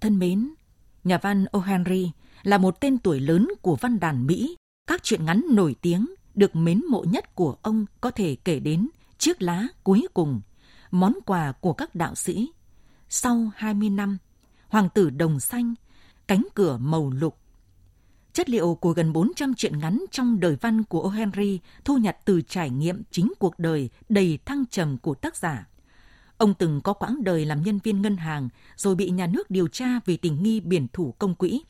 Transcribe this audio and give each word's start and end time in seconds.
Thân 0.00 0.18
mến, 0.18 0.54
nhà 1.04 1.18
văn 1.22 1.44
O. 1.44 1.60
Henry 1.60 2.10
là 2.42 2.58
một 2.58 2.80
tên 2.80 2.98
tuổi 2.98 3.20
lớn 3.20 3.48
của 3.62 3.76
văn 3.76 4.00
đàn 4.00 4.26
Mỹ. 4.26 4.56
Các 4.86 5.02
truyện 5.02 5.24
ngắn 5.24 5.42
nổi 5.50 5.74
tiếng 5.82 6.06
được 6.34 6.56
mến 6.56 6.82
mộ 6.90 7.04
nhất 7.08 7.34
của 7.34 7.56
ông 7.62 7.86
có 8.00 8.10
thể 8.10 8.36
kể 8.44 8.60
đến 8.60 8.88
Chiếc 9.18 9.42
lá 9.42 9.66
cuối 9.84 10.06
cùng, 10.14 10.40
Món 10.90 11.18
quà 11.26 11.52
của 11.52 11.72
các 11.72 11.94
đạo 11.94 12.14
sĩ, 12.14 12.50
Sau 13.08 13.50
20 13.56 13.90
năm, 13.90 14.18
Hoàng 14.68 14.88
tử 14.94 15.10
đồng 15.10 15.40
xanh, 15.40 15.74
Cánh 16.26 16.46
cửa 16.54 16.76
màu 16.76 17.10
lục. 17.10 17.38
Chất 18.32 18.50
liệu 18.50 18.74
của 18.74 18.92
gần 18.92 19.12
400 19.12 19.54
truyện 19.54 19.78
ngắn 19.78 20.04
trong 20.10 20.40
đời 20.40 20.56
văn 20.60 20.84
của 20.84 21.02
O. 21.02 21.08
Henry 21.08 21.60
thu 21.84 21.96
nhặt 21.96 22.16
từ 22.24 22.40
trải 22.40 22.70
nghiệm 22.70 23.02
chính 23.10 23.32
cuộc 23.38 23.58
đời 23.58 23.90
đầy 24.08 24.38
thăng 24.44 24.66
trầm 24.66 24.98
của 24.98 25.14
tác 25.14 25.36
giả. 25.36 25.66
Ông 26.42 26.54
từng 26.54 26.80
có 26.80 26.92
quãng 26.92 27.24
đời 27.24 27.44
làm 27.44 27.62
nhân 27.62 27.78
viên 27.78 28.02
ngân 28.02 28.16
hàng 28.16 28.48
rồi 28.76 28.94
bị 28.94 29.10
nhà 29.10 29.26
nước 29.26 29.50
điều 29.50 29.68
tra 29.68 29.86
vì 30.04 30.16
tình 30.16 30.42
nghi 30.42 30.60
biển 30.60 30.86
thủ 30.92 31.14
công 31.18 31.34
quỹ. 31.34 31.62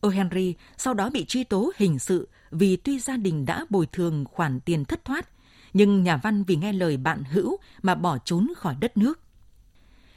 O’Henry 0.00 0.14
Henry 0.16 0.54
sau 0.76 0.94
đó 0.94 1.10
bị 1.10 1.24
truy 1.24 1.44
tố 1.44 1.72
hình 1.76 1.98
sự 1.98 2.28
vì 2.50 2.76
tuy 2.76 2.98
gia 2.98 3.16
đình 3.16 3.46
đã 3.46 3.66
bồi 3.70 3.86
thường 3.86 4.24
khoản 4.24 4.60
tiền 4.60 4.84
thất 4.84 5.04
thoát, 5.04 5.28
nhưng 5.72 6.02
nhà 6.02 6.16
văn 6.16 6.44
vì 6.44 6.56
nghe 6.56 6.72
lời 6.72 6.96
bạn 6.96 7.24
hữu 7.24 7.56
mà 7.82 7.94
bỏ 7.94 8.18
trốn 8.18 8.52
khỏi 8.56 8.76
đất 8.80 8.96
nước. 8.96 9.20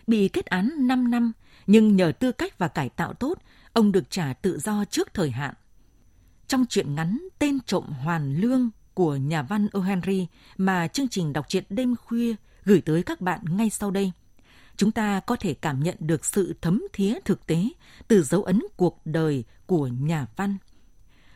Bị 0.08 0.28
kết 0.28 0.46
án 0.46 0.88
5 0.88 1.12
năm, 1.12 1.32
nhưng 1.68 1.96
nhờ 1.96 2.12
tư 2.20 2.32
cách 2.32 2.58
và 2.58 2.68
cải 2.68 2.90
tạo 2.90 3.14
tốt, 3.14 3.38
ông 3.74 3.92
được 3.92 4.10
trả 4.10 4.34
tự 4.34 4.60
do 4.60 4.86
trước 4.86 5.14
thời 5.14 5.32
hạn. 5.32 5.54
Trong 6.48 6.66
truyện 6.66 6.96
ngắn 6.96 7.28
Tên 7.40 7.60
trộm 7.66 7.84
hoàn 7.84 8.36
lương 8.36 8.70
của 8.94 9.16
nhà 9.16 9.42
văn 9.42 9.68
O’Henry 9.72 10.26
mà 10.58 10.88
chương 10.88 11.08
trình 11.08 11.34
đọc 11.34 11.46
truyện 11.50 11.64
đêm 11.70 11.96
khuya 11.96 12.36
gửi 12.70 12.82
tới 12.82 13.04
các 13.04 13.22
bạn 13.22 13.40
ngay 13.58 13.70
sau 13.70 13.92
đây. 13.92 14.12
Chúng 14.76 14.92
ta 14.92 15.20
có 15.20 15.36
thể 15.36 15.54
cảm 15.54 15.84
nhận 15.84 15.96
được 16.00 16.26
sự 16.26 16.56
thấm 16.62 16.84
thía 16.94 17.20
thực 17.26 17.46
tế 17.46 17.70
từ 18.08 18.24
dấu 18.24 18.44
ấn 18.44 18.62
cuộc 18.78 19.02
đời 19.06 19.44
của 19.66 19.88
nhà 19.88 20.28
văn. 20.36 20.58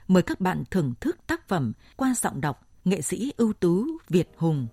Mời 0.08 0.23
các 0.23 0.40
bạn 0.40 0.64
thưởng 0.72 0.94
thức 1.00 1.17
tác 1.28 1.48
phẩm 1.48 1.73
qua 1.95 2.14
giọng 2.17 2.42
đọc 2.42 2.67
nghệ 2.86 3.02
sĩ 3.02 3.34
ưu 3.38 3.53
tú 3.53 3.88
Việt 4.09 4.30
Hùng. 4.38 4.67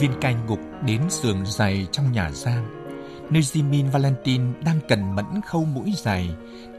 Viên 0.00 0.12
cai 0.20 0.34
ngục 0.34 0.60
đến 0.86 1.02
giường 1.10 1.46
dày 1.46 1.86
trong 1.92 2.12
nhà 2.12 2.30
giam 2.30 2.85
nơi 3.30 3.42
Jimin 3.42 3.90
Valentine 3.90 4.44
đang 4.64 4.80
cần 4.88 5.14
mẫn 5.14 5.26
khâu 5.46 5.64
mũi 5.64 5.92
giày 5.96 6.30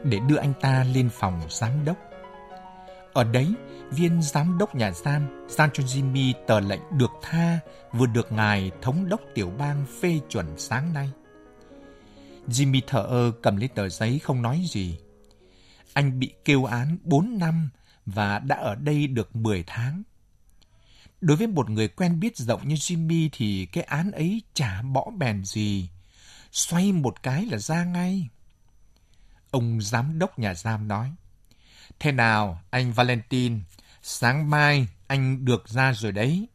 để 0.04 0.18
đưa 0.28 0.36
anh 0.36 0.52
ta 0.60 0.84
lên 0.84 1.08
phòng 1.12 1.40
giám 1.48 1.84
đốc. 1.84 1.96
Ở 3.12 3.24
đấy, 3.24 3.54
viên 3.90 4.22
giám 4.22 4.58
đốc 4.58 4.74
nhà 4.74 4.92
giam 4.92 5.46
giao 5.48 5.68
cho 5.72 5.82
Jimmy 5.82 6.32
tờ 6.46 6.60
lệnh 6.60 6.80
được 6.98 7.10
tha 7.22 7.58
vừa 7.92 8.06
được 8.06 8.32
ngài 8.32 8.70
thống 8.82 9.08
đốc 9.08 9.20
tiểu 9.34 9.52
bang 9.58 9.84
phê 10.00 10.20
chuẩn 10.28 10.46
sáng 10.58 10.92
nay. 10.92 11.10
Jimmy 12.48 12.80
thở 12.86 13.02
ơ 13.02 13.32
cầm 13.42 13.56
lấy 13.56 13.68
tờ 13.68 13.88
giấy 13.88 14.18
không 14.18 14.42
nói 14.42 14.64
gì. 14.68 14.98
Anh 15.92 16.18
bị 16.18 16.32
kêu 16.44 16.64
án 16.64 16.98
4 17.02 17.38
năm 17.38 17.70
và 18.06 18.38
đã 18.38 18.56
ở 18.56 18.74
đây 18.74 19.06
được 19.06 19.36
10 19.36 19.64
tháng. 19.66 20.02
Đối 21.20 21.36
với 21.36 21.46
một 21.46 21.70
người 21.70 21.88
quen 21.88 22.20
biết 22.20 22.36
rộng 22.36 22.68
như 22.68 22.74
Jimmy 22.74 23.28
thì 23.32 23.66
cái 23.66 23.84
án 23.84 24.10
ấy 24.10 24.42
chả 24.54 24.82
bỏ 24.82 25.10
bèn 25.18 25.44
gì 25.44 25.88
xoay 26.58 26.92
một 26.92 27.22
cái 27.22 27.46
là 27.46 27.58
ra 27.58 27.84
ngay. 27.84 28.28
Ông 29.50 29.80
giám 29.80 30.18
đốc 30.18 30.38
nhà 30.38 30.54
giam 30.54 30.88
nói, 30.88 31.12
Thế 32.00 32.12
nào, 32.12 32.60
anh 32.70 32.92
Valentine, 32.92 33.58
sáng 34.02 34.50
mai 34.50 34.88
anh 35.06 35.44
được 35.44 35.68
ra 35.68 35.92
rồi 35.92 36.12
đấy. 36.12 36.48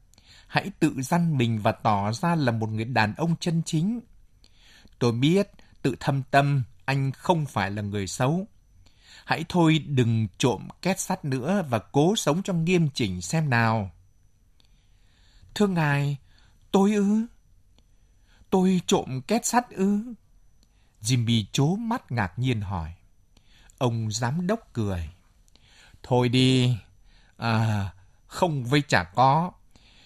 Hãy 0.48 0.72
tự 0.80 1.02
dăn 1.02 1.38
mình 1.38 1.60
và 1.62 1.72
tỏ 1.72 2.12
ra 2.12 2.36
là 2.36 2.52
một 2.52 2.70
người 2.70 2.86
đàn 2.86 3.14
ông 3.16 3.36
chân 3.40 3.62
chính. 3.66 4.00
Tôi 5.00 5.12
biết, 5.12 5.50
tự 5.82 5.96
thâm 6.00 6.24
tâm, 6.32 6.64
anh 6.86 7.12
không 7.12 7.46
phải 7.46 7.72
là 7.72 7.82
người 7.82 8.08
xấu. 8.08 8.48
Hãy 9.26 9.46
thôi 9.50 9.80
đừng 9.88 10.28
trộm 10.38 10.68
két 10.82 11.00
sắt 11.00 11.26
nữa 11.26 11.66
và 11.70 11.80
cố 11.80 12.16
sống 12.16 12.44
cho 12.44 12.54
nghiêm 12.54 12.90
chỉnh 12.94 13.22
xem 13.22 13.50
nào. 13.50 13.92
Thưa 15.56 15.68
ngài, 15.68 16.18
tôi 16.72 16.94
ư? 16.94 17.26
Tôi 18.54 18.82
trộm 18.88 19.22
két 19.28 19.46
sắt 19.46 19.70
ư? 19.70 20.00
Jimmy 21.02 21.44
chố 21.52 21.76
mắt 21.76 22.12
ngạc 22.12 22.40
nhiên 22.40 22.62
hỏi. 22.62 22.94
Ông 23.78 24.12
giám 24.12 24.48
đốc 24.48 24.60
cười. 24.74 25.10
Thôi 26.04 26.30
đi, 26.30 26.78
à, 27.38 27.90
không 28.28 28.64
với 28.64 28.82
chả 28.82 29.04
có. 29.04 29.52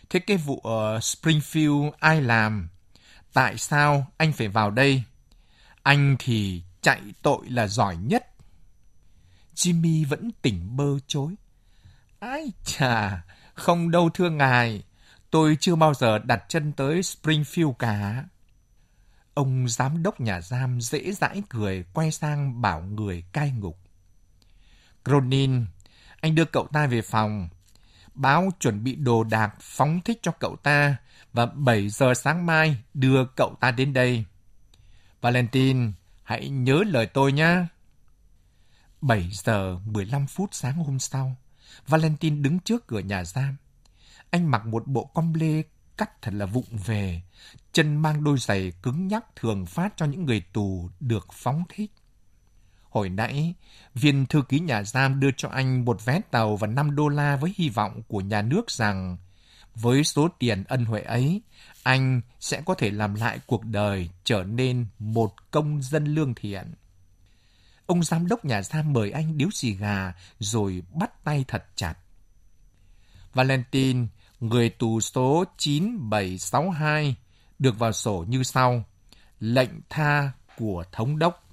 Thế 0.09 0.19
cái 0.19 0.38
vụ 0.38 0.59
ở 0.63 1.00
Springfield 1.00 1.91
ai 2.00 2.22
làm? 2.22 2.69
Tại 3.34 3.58
sao 3.58 4.08
anh 4.18 4.34
phải 4.34 4.47
vào 4.47 4.72
đây? 4.72 5.03
Anh 5.84 6.16
thì 6.19 6.64
chạy 6.81 7.02
tội 7.22 7.50
là 7.50 7.68
giỏi 7.68 7.97
nhất. 7.97 8.28
Jimmy 9.56 10.08
vẫn 10.08 10.31
tỉnh 10.41 10.78
bơ 10.78 11.00
chối. 11.08 11.35
Ai 12.19 12.52
chà, 12.66 13.24
không 13.53 13.91
đâu 13.91 14.09
thưa 14.14 14.29
ngài. 14.29 14.84
Tôi 15.31 15.58
chưa 15.59 15.75
bao 15.75 15.94
giờ 15.94 16.19
đặt 16.19 16.44
chân 16.50 16.72
tới 16.72 17.02
Springfield 17.02 17.74
cả. 17.74 18.24
Ông 19.38 19.68
giám 19.68 20.03
đốc 20.03 20.20
nhà 20.20 20.42
giam 20.42 20.81
dễ 20.81 21.12
dãi 21.12 21.44
cười 21.50 21.84
quay 21.94 22.12
sang 22.12 22.62
bảo 22.62 22.81
người 22.81 23.24
cai 23.34 23.52
ngục. 23.52 23.80
Cronin, 25.06 25.66
anh 26.22 26.36
đưa 26.36 26.46
cậu 26.46 26.68
ta 26.74 26.88
về 26.88 27.02
phòng. 27.02 27.50
Báo 28.14 28.50
chuẩn 28.59 28.84
bị 28.84 28.96
đồ 28.96 29.24
đạc 29.24 29.56
phóng 29.62 30.02
thích 30.06 30.20
cho 30.22 30.31
cậu 30.31 30.56
ta 30.56 30.97
và 31.34 31.46
7 31.46 31.90
giờ 31.90 32.14
sáng 32.14 32.46
mai 32.46 32.78
đưa 32.94 33.26
cậu 33.26 33.56
ta 33.59 33.72
đến 33.72 33.94
đây. 33.94 34.26
Valentine, 35.22 35.92
hãy 36.24 36.50
nhớ 36.50 36.84
lời 36.88 37.06
tôi 37.06 37.31
nhé. 37.31 37.66
7 39.02 39.30
giờ 39.34 39.80
15 39.86 40.28
phút 40.28 40.50
sáng 40.53 40.76
hôm 40.76 41.00
sau, 41.00 41.36
Valentine 41.88 42.42
đứng 42.42 42.59
trước 42.59 42.88
cửa 42.88 43.00
nhà 43.00 43.24
giam. 43.24 43.58
Anh 44.30 44.52
mặc 44.52 44.66
một 44.66 44.88
bộ 44.88 45.06
com 45.14 45.34
lê 45.34 45.64
cắt 45.97 46.22
thật 46.22 46.34
là 46.34 46.46
vụng 46.46 46.78
về, 46.85 47.22
chân 47.74 47.96
mang 47.96 48.24
đôi 48.24 48.38
giày 48.40 48.72
cứng 48.84 49.08
nhắc 49.08 49.25
thường 49.35 49.66
phát 49.66 49.94
cho 49.97 50.05
những 50.05 50.26
người 50.26 50.41
tù 50.53 50.90
được 50.99 51.28
phóng 51.34 51.64
thích. 51.70 51.91
Hồi 52.90 53.09
nãy, 53.09 53.53
viên 53.96 54.26
thư 54.26 54.41
ký 54.41 54.59
nhà 54.59 54.84
giam 54.84 55.20
đưa 55.20 55.32
cho 55.38 55.49
anh 55.49 55.85
một 55.85 56.05
vé 56.05 56.22
tàu 56.32 56.55
và 56.55 56.67
5 56.67 56.96
đô 56.96 57.08
la 57.08 57.35
với 57.35 57.53
hy 57.58 57.70
vọng 57.70 58.02
của 58.08 58.22
nhà 58.22 58.41
nước 58.41 58.72
rằng 58.72 59.17
với 59.76 60.03
số 60.03 60.28
tiền 60.40 60.64
ân 60.64 60.85
huệ 60.85 61.02
ấy, 61.02 61.41
anh 61.84 62.22
sẽ 62.40 62.61
có 62.66 62.73
thể 62.73 62.91
làm 62.91 63.16
lại 63.16 63.40
cuộc 63.46 63.66
đời 63.66 64.09
trở 64.23 64.44
nên 64.44 64.85
một 64.99 65.52
công 65.52 65.82
dân 65.82 66.05
lương 66.05 66.34
thiện. 66.34 66.73
Ông 67.85 68.03
giám 68.03 68.28
đốc 68.28 68.46
nhà 68.46 68.61
giam 68.61 68.94
mời 68.94 69.11
anh 69.11 69.38
điếu 69.38 69.49
xì 69.52 69.73
gà 69.73 70.14
rồi 70.40 70.84
bắt 70.94 71.23
tay 71.23 71.46
thật 71.47 71.66
chặt. 71.76 71.94
Valentine 73.34 74.08
người 74.39 74.69
tù 74.69 75.01
số 75.01 75.43
9762 75.57 77.16
được 77.59 77.79
vào 77.79 77.91
sổ 77.91 78.25
như 78.28 78.43
sau. 78.43 78.84
Lệnh 79.39 79.69
tha 79.89 80.31
của 80.57 80.84
thống 80.91 81.19
đốc. 81.19 81.49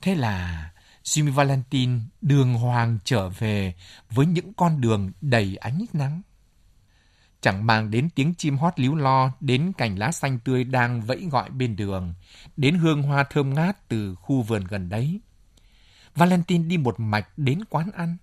Thế 0.00 0.14
là 0.14 0.70
Jimmy 1.04 1.32
Valentine 1.32 2.00
đường 2.20 2.54
hoàng 2.54 2.98
trở 3.04 3.28
về 3.28 3.74
với 4.10 4.26
những 4.26 4.52
con 4.54 4.80
đường 4.80 5.12
đầy 5.20 5.56
ánh 5.56 5.84
nắng. 5.92 6.22
chẳng 7.40 7.66
mang 7.66 7.90
đến 7.90 8.08
tiếng 8.14 8.34
chim 8.34 8.56
hót 8.56 8.80
líu 8.80 8.94
lo, 8.94 9.32
đến 9.40 9.72
cành 9.78 9.98
lá 9.98 10.12
xanh 10.12 10.38
tươi 10.38 10.64
đang 10.64 11.00
vẫy 11.00 11.28
gọi 11.30 11.50
bên 11.50 11.76
đường, 11.76 12.14
đến 12.56 12.74
hương 12.74 13.02
hoa 13.02 13.24
thơm 13.24 13.54
ngát 13.54 13.88
từ 13.88 14.14
khu 14.14 14.42
vườn 14.42 14.64
gần 14.64 14.88
đấy. 14.88 15.20
Valentine 16.14 16.64
đi 16.64 16.76
một 16.76 17.00
mạch 17.00 17.28
đến 17.36 17.64
quán 17.64 17.90
ăn. 17.90 18.16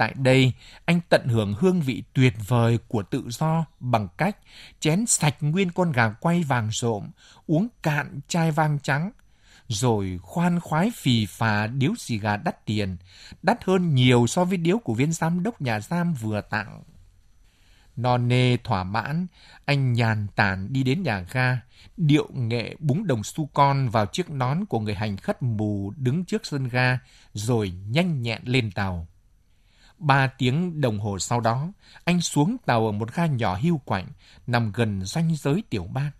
Tại 0.00 0.14
đây, 0.16 0.52
anh 0.84 1.00
tận 1.08 1.28
hưởng 1.28 1.54
hương 1.58 1.80
vị 1.80 2.02
tuyệt 2.12 2.34
vời 2.46 2.78
của 2.88 3.02
tự 3.02 3.24
do 3.28 3.64
bằng 3.80 4.08
cách 4.16 4.36
chén 4.80 5.06
sạch 5.06 5.36
nguyên 5.40 5.70
con 5.70 5.92
gà 5.92 6.10
quay 6.10 6.42
vàng 6.42 6.68
rộm, 6.72 7.10
uống 7.46 7.68
cạn 7.82 8.20
chai 8.28 8.50
vang 8.50 8.78
trắng, 8.82 9.10
rồi 9.68 10.18
khoan 10.22 10.60
khoái 10.60 10.90
phì 10.94 11.26
phà 11.26 11.66
điếu 11.66 11.92
xì 11.98 12.18
gà 12.18 12.36
đắt 12.36 12.66
tiền, 12.66 12.96
đắt 13.42 13.64
hơn 13.64 13.94
nhiều 13.94 14.26
so 14.26 14.44
với 14.44 14.56
điếu 14.58 14.78
của 14.78 14.94
viên 14.94 15.12
giám 15.12 15.42
đốc 15.42 15.60
nhà 15.60 15.80
giam 15.80 16.14
vừa 16.14 16.40
tặng. 16.40 16.82
Non 17.96 18.28
nê 18.28 18.56
thỏa 18.56 18.84
mãn, 18.84 19.26
anh 19.64 19.92
nhàn 19.92 20.26
tản 20.36 20.72
đi 20.72 20.82
đến 20.82 21.02
nhà 21.02 21.26
ga, 21.32 21.60
điệu 21.96 22.28
nghệ 22.34 22.76
búng 22.78 23.06
đồng 23.06 23.24
su 23.24 23.46
con 23.54 23.88
vào 23.88 24.06
chiếc 24.06 24.30
nón 24.30 24.64
của 24.64 24.80
người 24.80 24.94
hành 24.94 25.16
khất 25.16 25.42
mù 25.42 25.92
đứng 25.96 26.24
trước 26.24 26.46
sân 26.46 26.68
ga, 26.68 26.98
rồi 27.32 27.72
nhanh 27.88 28.22
nhẹn 28.22 28.42
lên 28.44 28.70
tàu. 28.70 29.06
Ba 30.00 30.26
tiếng 30.26 30.80
đồng 30.80 30.98
hồ 30.98 31.18
sau 31.18 31.40
đó, 31.40 31.72
anh 32.04 32.20
xuống 32.20 32.56
tàu 32.66 32.86
ở 32.86 32.92
một 32.92 33.14
ga 33.14 33.26
nhỏ 33.26 33.58
hưu 33.62 33.78
quạnh, 33.78 34.06
nằm 34.46 34.72
gần 34.72 35.06
ranh 35.06 35.36
giới 35.36 35.62
tiểu 35.70 35.88
bang. 35.92 36.10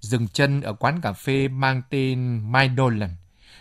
Dừng 0.00 0.28
chân 0.28 0.60
ở 0.60 0.72
quán 0.72 1.00
cà 1.00 1.12
phê 1.12 1.48
mang 1.48 1.82
tên 1.90 2.40
My 2.52 2.68
Dolan, 2.76 3.16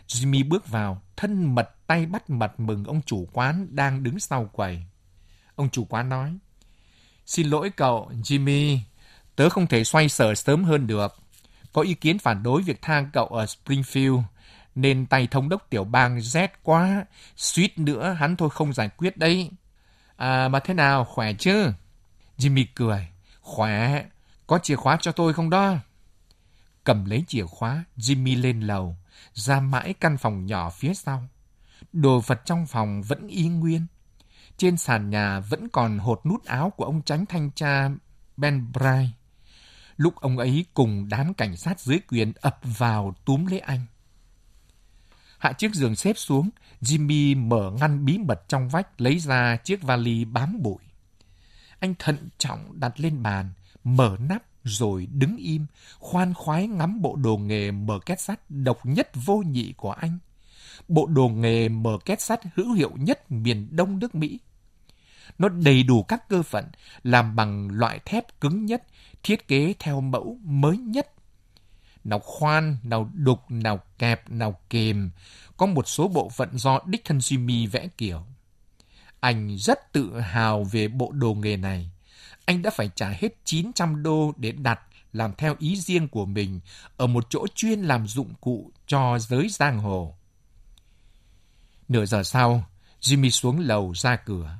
Jimmy 0.07 0.49
bước 0.49 0.67
vào, 0.67 1.01
thân 1.15 1.55
mật 1.55 1.87
tay 1.87 2.05
bắt 2.05 2.29
mật 2.29 2.59
mừng 2.59 2.83
ông 2.83 3.01
chủ 3.05 3.27
quán 3.33 3.67
đang 3.75 4.03
đứng 4.03 4.19
sau 4.19 4.45
quầy. 4.45 4.83
Ông 5.55 5.69
chủ 5.69 5.85
quán 5.85 6.09
nói, 6.09 6.37
Xin 7.29 7.47
lỗi 7.49 7.69
cậu, 7.69 8.11
Jimmy, 8.23 8.77
tớ 9.35 9.49
không 9.49 9.67
thể 9.67 9.83
xoay 9.83 10.09
sở 10.09 10.35
sớm 10.35 10.63
hơn 10.63 10.87
được. 10.87 11.15
Có 11.73 11.81
ý 11.81 11.93
kiến 11.93 12.19
phản 12.19 12.43
đối 12.43 12.61
việc 12.61 12.81
thang 12.81 13.09
cậu 13.13 13.25
ở 13.25 13.45
Springfield, 13.45 14.23
nên 14.81 15.05
tay 15.05 15.27
thống 15.27 15.49
đốc 15.49 15.69
tiểu 15.69 15.83
bang 15.83 16.21
rét 16.21 16.53
quá, 16.63 17.05
suýt 17.35 17.79
nữa 17.79 18.15
hắn 18.19 18.35
thôi 18.35 18.49
không 18.49 18.73
giải 18.73 18.89
quyết 18.89 19.17
đấy. 19.17 19.51
À 20.15 20.47
mà 20.47 20.59
thế 20.59 20.73
nào, 20.73 21.05
khỏe 21.05 21.33
chứ? 21.33 21.71
Jimmy 22.37 22.65
cười, 22.75 23.07
khỏe, 23.41 24.05
có 24.47 24.59
chìa 24.63 24.75
khóa 24.75 24.97
cho 25.01 25.11
tôi 25.11 25.33
không 25.33 25.49
đó? 25.49 25.75
Cầm 26.83 27.05
lấy 27.05 27.23
chìa 27.27 27.45
khóa, 27.45 27.83
Jimmy 27.97 28.41
lên 28.41 28.59
lầu, 28.59 28.97
ra 29.33 29.59
mãi 29.59 29.93
căn 29.93 30.17
phòng 30.17 30.45
nhỏ 30.45 30.69
phía 30.69 30.93
sau. 30.93 31.27
Đồ 31.93 32.19
vật 32.19 32.41
trong 32.45 32.67
phòng 32.67 33.01
vẫn 33.01 33.27
y 33.27 33.47
nguyên. 33.47 33.85
Trên 34.57 34.77
sàn 34.77 35.09
nhà 35.09 35.39
vẫn 35.39 35.69
còn 35.69 35.99
hột 35.99 36.25
nút 36.25 36.45
áo 36.45 36.69
của 36.69 36.85
ông 36.85 37.01
tránh 37.01 37.25
thanh 37.25 37.51
tra 37.51 37.89
Ben 38.37 38.71
Bright. 38.71 39.15
Lúc 39.97 40.15
ông 40.15 40.37
ấy 40.37 40.65
cùng 40.73 41.09
đám 41.09 41.33
cảnh 41.33 41.57
sát 41.57 41.79
dưới 41.79 41.99
quyền 42.07 42.33
ập 42.41 42.59
vào 42.63 43.15
túm 43.25 43.45
lấy 43.45 43.59
anh. 43.59 43.85
Hạ 45.39 45.53
chiếc 45.53 45.75
giường 45.75 45.95
xếp 45.95 46.13
xuống, 46.18 46.50
Jimmy 46.81 47.47
mở 47.47 47.71
ngăn 47.80 48.06
bí 48.06 48.18
mật 48.18 48.44
trong 48.47 48.69
vách 48.69 49.01
lấy 49.01 49.19
ra 49.19 49.57
chiếc 49.63 49.81
vali 49.81 50.25
bám 50.25 50.62
bụi. 50.62 50.83
Anh 51.80 51.94
thận 52.00 52.30
trọng 52.38 52.80
đặt 52.80 53.00
lên 53.00 53.24
bàn, 53.24 53.50
mở 53.83 54.18
nắp 54.19 54.44
rồi 54.63 55.07
đứng 55.12 55.38
im, 55.38 55.65
khoan 56.00 56.33
khoái 56.33 56.68
ngắm 56.68 57.01
bộ 57.01 57.15
đồ 57.15 57.38
nghề 57.38 57.71
mở 57.71 58.00
két 58.06 58.21
sắt 58.21 58.39
độc 58.50 58.86
nhất 58.86 59.09
vô 59.25 59.38
nhị 59.38 59.74
của 59.77 59.91
anh. 59.91 60.18
Bộ 60.88 61.07
đồ 61.07 61.27
nghề 61.27 61.69
mở 61.69 61.97
két 62.06 62.21
sắt 62.21 62.39
hữu 62.56 62.74
hiệu 62.74 62.92
nhất 62.95 63.31
miền 63.31 63.68
Đông 63.71 64.00
nước 64.00 64.15
Mỹ. 64.15 64.39
Nó 65.38 65.50
đầy 65.50 65.83
đủ 65.83 66.03
các 66.03 66.30
cơ 66.30 66.44
phận, 66.44 66.65
làm 67.03 67.35
bằng 67.35 67.69
loại 67.71 68.00
thép 68.06 68.42
cứng 68.42 68.65
nhất, 68.65 68.83
thiết 69.24 69.47
kế 69.47 69.74
theo 69.80 70.01
mẫu 70.01 70.38
mới 70.44 70.77
nhất. 70.77 71.13
Nào 72.03 72.19
khoan, 72.19 72.77
nào 72.83 73.09
đục, 73.13 73.39
nào 73.49 73.79
kẹp, 73.97 74.29
nào 74.29 74.59
kềm, 74.69 75.09
có 75.57 75.65
một 75.65 75.87
số 75.87 76.07
bộ 76.07 76.29
phận 76.29 76.57
do 76.57 76.79
đích 76.85 77.05
thân 77.05 77.17
Jimmy 77.17 77.69
vẽ 77.69 77.87
kiểu. 77.97 78.25
Anh 79.19 79.57
rất 79.57 79.93
tự 79.93 80.19
hào 80.19 80.63
về 80.63 80.87
bộ 80.87 81.11
đồ 81.11 81.33
nghề 81.33 81.57
này. 81.57 81.89
Anh 82.45 82.61
đã 82.61 82.69
phải 82.69 82.89
trả 82.95 83.09
hết 83.09 83.45
900 83.45 84.03
đô 84.03 84.33
để 84.37 84.51
đặt 84.51 84.79
làm 85.13 85.33
theo 85.37 85.55
ý 85.59 85.75
riêng 85.75 86.07
của 86.07 86.25
mình 86.25 86.59
ở 86.97 87.07
một 87.07 87.25
chỗ 87.29 87.45
chuyên 87.55 87.81
làm 87.81 88.07
dụng 88.07 88.33
cụ 88.41 88.71
cho 88.87 89.19
giới 89.19 89.49
giang 89.49 89.79
hồ. 89.79 90.15
Nửa 91.87 92.05
giờ 92.05 92.23
sau, 92.23 92.63
Jimmy 93.01 93.29
xuống 93.29 93.59
lầu 93.59 93.93
ra 93.95 94.15
cửa. 94.15 94.57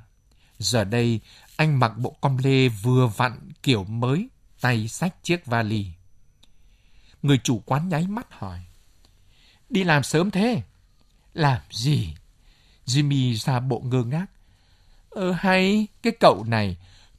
Giờ 0.58 0.84
đây, 0.84 1.20
anh 1.56 1.78
mặc 1.78 1.92
bộ 1.98 2.16
com 2.20 2.36
lê 2.36 2.68
vừa 2.68 3.06
vặn 3.06 3.50
kiểu 3.62 3.84
mới, 3.84 4.28
tay 4.60 4.88
xách 4.88 5.14
chiếc 5.22 5.46
vali. 5.46 5.86
Người 7.22 7.38
chủ 7.44 7.62
quán 7.66 7.88
nháy 7.88 8.06
mắt 8.06 8.26
hỏi. 8.30 8.60
Đi 9.68 9.84
làm 9.84 10.02
sớm 10.02 10.30
thế? 10.30 10.62
Làm 11.34 11.60
gì? 11.70 12.14
Jimmy 12.86 13.34
ra 13.34 13.60
bộ 13.60 13.80
ngơ 13.80 14.04
ngác. 14.04 14.26
Ờ 15.10 15.32
hay, 15.32 15.86
cái 16.02 16.12
cậu 16.20 16.44
này, 16.44 16.76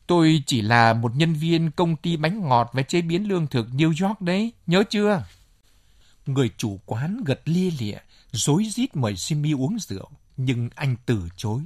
tôi 0.08 0.44
chỉ 0.48 0.62
là 0.62 0.94
một 0.94 1.16
nhân 1.16 1.34
viên 1.34 1.72
công 1.72 1.96
ty 1.96 2.18
bánh 2.18 2.50
ngọt 2.50 2.70
và 2.74 2.82
chế 2.82 3.02
biến 3.02 3.28
lương 3.30 3.48
thực 3.48 3.68
New 3.68 4.08
York 4.08 4.22
đấy, 4.22 4.54
nhớ 4.68 4.84
chưa? 4.90 5.26
Người 6.26 6.50
chủ 6.58 6.80
quán 6.86 7.24
gật 7.26 7.42
lia 7.46 7.72
lịa, 7.80 7.98
dối 8.32 8.66
rít 8.72 8.96
mời 8.96 9.14
Jimmy 9.14 9.60
uống 9.60 9.80
rượu, 9.80 10.10
nhưng 10.38 10.70
anh 10.76 10.96
từ 11.06 11.30
chối. 11.38 11.62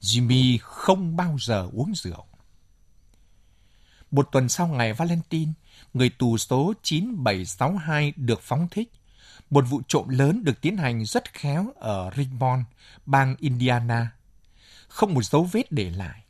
Jimmy 0.00 0.58
không 0.60 1.16
bao 1.16 1.36
giờ 1.40 1.68
uống 1.72 1.94
rượu. 1.94 2.24
Một 4.10 4.28
tuần 4.32 4.48
sau 4.48 4.66
ngày 4.66 4.92
Valentine, 4.92 5.52
người 5.94 6.08
tù 6.08 6.38
số 6.38 6.72
9762 6.82 8.12
được 8.16 8.40
phóng 8.42 8.68
thích. 8.70 8.92
Một 9.50 9.64
vụ 9.68 9.82
trộm 9.88 10.08
lớn 10.08 10.44
được 10.44 10.60
tiến 10.60 10.76
hành 10.76 11.04
rất 11.04 11.34
khéo 11.34 11.72
ở 11.76 12.10
Richmond, 12.16 12.62
bang 13.06 13.36
Indiana. 13.38 14.10
Không 14.88 15.14
một 15.14 15.24
dấu 15.24 15.48
vết 15.52 15.72
để 15.72 15.90
lại. 15.90 16.22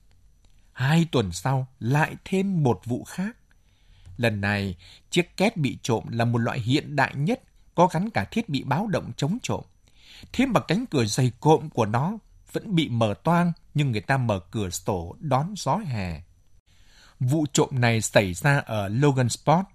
Hai 0.73 1.07
tuần 1.13 1.33
sau, 1.33 1.67
lại 1.81 2.17
thêm 2.25 2.63
một 2.63 2.81
vụ 2.85 3.05
khác. 3.05 3.37
Lần 4.17 4.41
này, 4.41 4.77
chiếc 5.11 5.37
két 5.37 5.57
bị 5.57 5.79
trộm 5.83 6.05
là 6.11 6.25
một 6.25 6.39
loại 6.39 6.61
hiện 6.61 6.97
đại 6.97 7.15
nhất, 7.17 7.43
có 7.75 7.89
gắn 7.93 8.11
cả 8.11 8.25
thiết 8.25 8.49
bị 8.49 8.63
báo 8.63 8.87
động 8.87 9.13
chống 9.17 9.39
trộm. 9.43 9.65
Thêm 10.33 10.53
mà 10.53 10.61
cánh 10.61 10.87
cửa 10.87 11.05
dày 11.05 11.33
cộm 11.41 11.71
của 11.71 11.87
nó 11.87 12.19
vẫn 12.53 12.75
bị 12.75 12.89
mở 12.89 13.15
toang 13.25 13.53
nhưng 13.75 13.93
người 13.93 14.01
ta 14.01 14.17
mở 14.17 14.41
cửa 14.51 14.71
sổ 14.71 15.17
đón 15.21 15.55
gió 15.57 15.77
hè. 15.77 16.23
Vụ 17.21 17.47
trộm 17.53 17.69
này 17.73 18.01
xảy 18.01 18.35
ra 18.35 18.59
ở 18.59 18.89
Logan 18.89 19.29
Sport. 19.29 19.67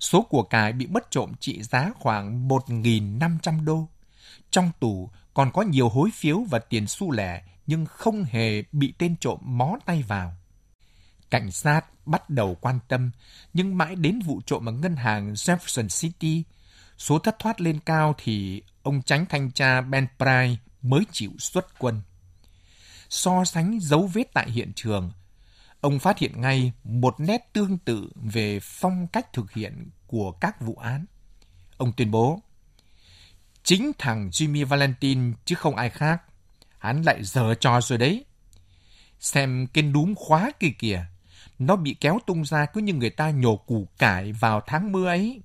Số 0.00 0.22
của 0.22 0.42
cải 0.42 0.72
bị 0.72 0.86
mất 0.86 1.10
trộm 1.10 1.32
trị 1.40 1.62
giá 1.62 1.90
khoảng 1.98 2.48
1.500 2.48 3.64
đô. 3.64 3.88
Trong 4.50 4.70
tủ 4.80 5.10
còn 5.34 5.50
có 5.52 5.62
nhiều 5.62 5.88
hối 5.88 6.10
phiếu 6.14 6.40
và 6.50 6.58
tiền 6.58 6.86
xu 6.86 7.10
lẻ 7.10 7.42
nhưng 7.66 7.86
không 7.86 8.24
hề 8.24 8.62
bị 8.72 8.94
tên 8.98 9.16
trộm 9.20 9.38
mó 9.42 9.76
tay 9.86 10.02
vào. 10.02 10.32
Cảnh 11.30 11.50
sát 11.50 11.80
bắt 12.06 12.30
đầu 12.30 12.56
quan 12.60 12.78
tâm, 12.88 13.10
nhưng 13.52 13.78
mãi 13.78 13.94
đến 13.94 14.20
vụ 14.20 14.40
trộm 14.46 14.68
ở 14.68 14.72
ngân 14.72 14.96
hàng 14.96 15.32
Jefferson 15.32 15.88
City, 15.88 16.44
số 16.98 17.18
thất 17.18 17.38
thoát 17.38 17.60
lên 17.60 17.78
cao 17.86 18.14
thì 18.18 18.62
ông 18.82 19.02
tránh 19.02 19.26
thanh 19.26 19.50
tra 19.50 19.80
Ben 19.80 20.06
Pry 20.18 20.58
mới 20.82 21.04
chịu 21.12 21.30
xuất 21.38 21.78
quân 21.78 22.02
so 23.08 23.44
sánh 23.44 23.78
dấu 23.80 24.06
vết 24.06 24.32
tại 24.32 24.50
hiện 24.50 24.72
trường, 24.76 25.12
ông 25.80 25.98
phát 25.98 26.18
hiện 26.18 26.40
ngay 26.40 26.72
một 26.84 27.20
nét 27.20 27.52
tương 27.52 27.78
tự 27.78 28.10
về 28.14 28.58
phong 28.62 29.06
cách 29.06 29.32
thực 29.32 29.52
hiện 29.52 29.90
của 30.06 30.32
các 30.32 30.60
vụ 30.60 30.74
án. 30.74 31.04
Ông 31.76 31.92
tuyên 31.96 32.10
bố, 32.10 32.40
chính 33.62 33.92
thằng 33.98 34.28
Jimmy 34.30 34.66
Valentine 34.66 35.32
chứ 35.44 35.54
không 35.54 35.76
ai 35.76 35.90
khác. 35.90 36.22
Hắn 36.78 37.02
lại 37.02 37.24
dở 37.24 37.54
trò 37.60 37.80
rồi 37.80 37.98
đấy. 37.98 38.24
Xem 39.20 39.66
cái 39.72 39.84
núm 39.84 40.14
khóa 40.14 40.50
kia 40.60 40.70
kìa, 40.78 41.06
nó 41.58 41.76
bị 41.76 41.96
kéo 42.00 42.18
tung 42.26 42.44
ra 42.44 42.66
cứ 42.66 42.80
như 42.80 42.94
người 42.94 43.10
ta 43.10 43.30
nhổ 43.30 43.56
củ 43.56 43.88
cải 43.98 44.32
vào 44.32 44.60
tháng 44.66 44.92
mưa 44.92 45.06
ấy. 45.06 45.40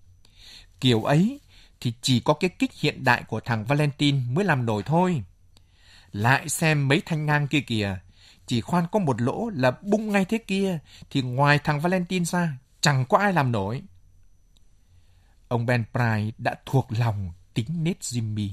Kiểu 0.80 1.04
ấy 1.04 1.40
thì 1.82 1.94
chỉ 2.02 2.20
có 2.20 2.34
cái 2.34 2.50
kích 2.50 2.72
hiện 2.80 3.04
đại 3.04 3.24
của 3.28 3.40
thằng 3.40 3.66
Valentine 3.66 4.20
mới 4.32 4.46
làm 4.46 4.66
nổi 4.66 4.84
thôi. 4.86 5.24
Lại 6.12 6.50
xem 6.50 6.88
mấy 6.88 7.02
thanh 7.06 7.26
ngang 7.26 7.48
kia 7.48 7.62
kìa. 7.62 7.98
Chỉ 8.52 8.62
khoan 8.62 8.86
có 8.92 9.00
một 9.00 9.22
lỗ 9.22 9.50
là 9.50 9.72
bung 9.82 10.12
ngay 10.12 10.26
thế 10.26 10.38
kia, 10.38 10.80
thì 11.10 11.22
ngoài 11.22 11.60
thằng 11.60 11.80
Valentine 11.80 12.26
ra, 12.26 12.58
chẳng 12.82 13.06
có 13.06 13.18
ai 13.18 13.34
làm 13.34 13.52
nổi. 13.52 13.82
Ông 15.48 15.66
Ben 15.66 15.84
Pride 15.94 16.32
đã 16.38 16.56
thuộc 16.66 16.88
lòng 16.90 17.32
tính 17.54 17.66
nết 17.84 18.00
Jimmy. 18.00 18.50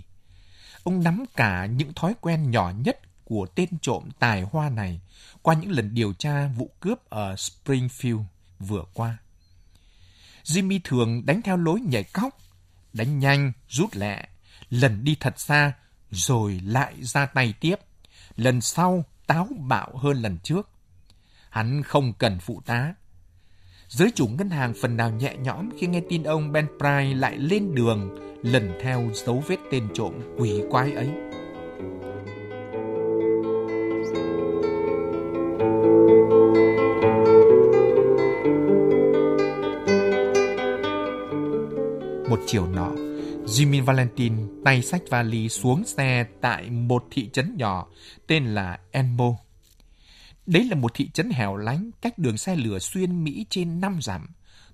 Ông 0.83 1.03
nắm 1.03 1.25
cả 1.37 1.67
những 1.67 1.93
thói 1.95 2.15
quen 2.21 2.51
nhỏ 2.51 2.73
nhất 2.79 3.01
của 3.25 3.47
tên 3.55 3.69
trộm 3.83 4.09
tài 4.19 4.43
hoa 4.43 4.69
này 4.69 5.01
qua 5.43 5.55
những 5.55 5.71
lần 5.71 5.95
điều 5.95 6.13
tra 6.13 6.47
vụ 6.47 6.71
cướp 6.81 7.11
ở 7.11 7.35
Springfield 7.35 8.25
vừa 8.59 8.85
qua. 8.95 9.19
Jimmy 10.45 10.81
thường 10.85 11.27
đánh 11.27 11.43
theo 11.43 11.57
lối 11.57 11.81
nhảy 11.81 12.05
cóc, 12.05 12.39
đánh 12.93 13.19
nhanh, 13.19 13.53
rút 13.69 13.91
lẹ, 13.97 14.29
lần 14.71 15.05
đi 15.05 15.17
thật 15.21 15.41
xa 15.41 15.73
rồi 16.11 16.61
lại 16.65 16.95
ra 17.01 17.27
tay 17.27 17.55
tiếp. 17.61 17.77
Lần 18.37 18.61
sau 18.61 19.05
táo 19.29 19.49
bạo 19.69 19.97
hơn 19.97 20.23
lần 20.23 20.39
trước. 20.43 20.69
Hắn 21.51 21.83
không 21.83 22.13
cần 22.19 22.39
phụ 22.41 22.61
tá. 22.67 22.95
Giới 23.89 24.11
chủ 24.15 24.27
ngân 24.27 24.51
hàng 24.51 24.73
phần 24.83 24.97
nào 24.97 25.11
nhẹ 25.11 25.37
nhõm 25.37 25.69
khi 25.79 25.87
nghe 25.87 26.01
tin 26.09 26.23
ông 26.23 26.53
Ben 26.53 26.67
Pry 26.79 27.15
lại 27.15 27.39
lên 27.39 27.75
đường 27.75 28.17
lần 28.43 28.73
theo 28.81 29.11
dấu 29.15 29.43
vết 29.47 29.57
tên 29.71 29.89
trộm 29.95 30.15
quỷ 30.39 30.63
quái 30.71 30.93
ấy. 30.93 31.09
Một 42.31 42.41
chiều 42.47 42.67
nọ, 42.67 42.91
Jimmy 43.49 43.85
Valentine 43.85 44.37
tay 44.65 44.83
sách 44.83 45.03
vali 45.11 45.49
xuống 45.49 45.85
xe 45.85 46.27
tại 46.41 46.71
một 46.71 47.05
thị 47.11 47.31
trấn 47.33 47.57
nhỏ 47.57 47.87
tên 48.27 48.47
là 48.47 48.79
Enmo. 48.91 49.37
Đấy 50.47 50.65
là 50.65 50.77
một 50.77 50.95
thị 50.95 51.11
trấn 51.11 51.31
hẻo 51.31 51.57
lánh 51.57 51.91
cách 52.01 52.19
đường 52.19 52.39
xe 52.39 52.57
lửa 52.57 52.79
xuyên 52.79 53.25
Mỹ 53.25 53.47
trên 53.51 53.81
5 53.81 53.99
dặm, 54.03 54.27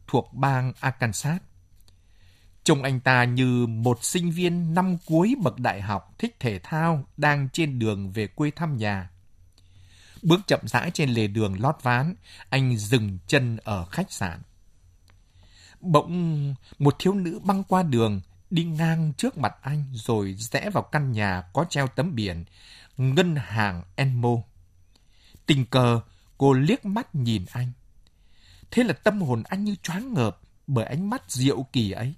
thuộc 0.07 0.35
bang 0.35 0.73
Arkansas. 0.81 1.41
Trông 2.65 2.83
anh 2.83 3.01
ta 3.01 3.25
như 3.25 3.67
một 3.67 4.05
sinh 4.05 4.31
viên 4.31 4.75
năm 4.75 4.97
cuối 5.07 5.35
bậc 5.43 5.59
đại 5.59 5.81
học 5.81 6.15
thích 6.19 6.37
thể 6.41 6.59
thao 6.59 7.05
đang 7.17 7.49
trên 7.53 7.79
đường 7.79 8.13
về 8.13 8.27
quê 8.27 8.51
thăm 8.51 8.77
nhà. 8.77 9.11
Bước 10.23 10.41
chậm 10.47 10.61
rãi 10.65 10.91
trên 10.91 11.11
lề 11.11 11.27
đường 11.27 11.61
lót 11.61 11.77
ván, 11.83 12.15
anh 12.49 12.77
dừng 12.77 13.19
chân 13.27 13.57
ở 13.65 13.85
khách 13.85 14.13
sạn. 14.13 14.43
Bỗng 15.81 16.55
một 16.79 16.97
thiếu 16.99 17.15
nữ 17.15 17.39
băng 17.45 17.65
qua 17.65 17.83
đường, 17.83 18.21
đi 18.55 18.65
ngang 18.65 19.13
trước 19.13 19.39
mặt 19.39 19.55
anh 19.63 19.85
rồi 19.93 20.35
rẽ 20.39 20.71
vào 20.71 20.83
căn 20.83 21.13
nhà 21.13 21.43
có 21.53 21.65
treo 21.71 21.87
tấm 21.89 22.15
biển 22.15 22.45
Ngân 22.97 23.37
hàng 23.37 23.83
Enmo. 23.97 24.37
Tình 25.47 25.67
cờ, 25.67 26.01
cô 26.39 26.53
liếc 26.53 26.85
mắt 26.85 27.15
nhìn 27.15 27.45
anh. 27.53 27.73
Thế 28.71 28.83
là 28.83 28.93
tâm 28.93 29.21
hồn 29.21 29.43
anh 29.49 29.65
như 29.65 29.77
choáng 29.83 30.15
ngợp 30.15 30.41
bởi 30.67 30.85
ánh 30.85 31.11
mắt 31.11 31.23
diệu 31.29 31.63
kỳ 31.73 31.91
ấy. 31.91 32.15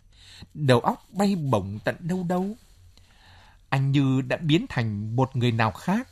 Đầu 0.55 0.81
óc 0.81 1.07
bay 1.11 1.37
bổng 1.37 1.79
tận 1.85 1.97
đâu 2.01 2.25
đâu. 2.29 2.57
Anh 3.69 3.93
như 3.93 4.21
đã 4.21 4.37
biến 4.37 4.67
thành 4.69 5.17
một 5.17 5.37
người 5.37 5.53
nào 5.53 5.71
khác. 5.71 6.09